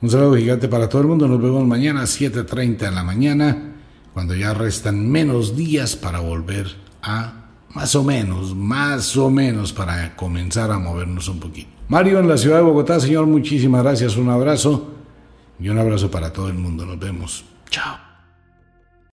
Un 0.01 0.09
saludo 0.09 0.35
gigante 0.35 0.67
para 0.67 0.89
todo 0.89 1.03
el 1.03 1.07
mundo. 1.07 1.27
Nos 1.27 1.41
vemos 1.41 1.65
mañana 1.65 2.01
a 2.01 2.05
7.30 2.05 2.77
de 2.77 2.91
la 2.91 3.03
mañana, 3.03 3.75
cuando 4.13 4.35
ya 4.35 4.53
restan 4.53 5.09
menos 5.09 5.55
días 5.55 5.95
para 5.95 6.19
volver 6.19 6.75
a 7.03 7.51
más 7.75 7.93
o 7.95 8.03
menos, 8.03 8.55
más 8.55 9.15
o 9.15 9.29
menos 9.29 9.73
para 9.73 10.15
comenzar 10.15 10.71
a 10.71 10.79
movernos 10.79 11.27
un 11.27 11.39
poquito. 11.39 11.69
Mario 11.87 12.19
en 12.19 12.27
la 12.27 12.37
ciudad 12.37 12.57
de 12.57 12.63
Bogotá, 12.63 12.99
señor, 12.99 13.27
muchísimas 13.27 13.83
gracias, 13.83 14.17
un 14.17 14.29
abrazo 14.29 14.95
y 15.59 15.69
un 15.69 15.77
abrazo 15.77 16.09
para 16.09 16.33
todo 16.33 16.47
el 16.49 16.55
mundo. 16.55 16.85
Nos 16.85 16.99
vemos. 16.99 17.45
Chao. 17.69 18.08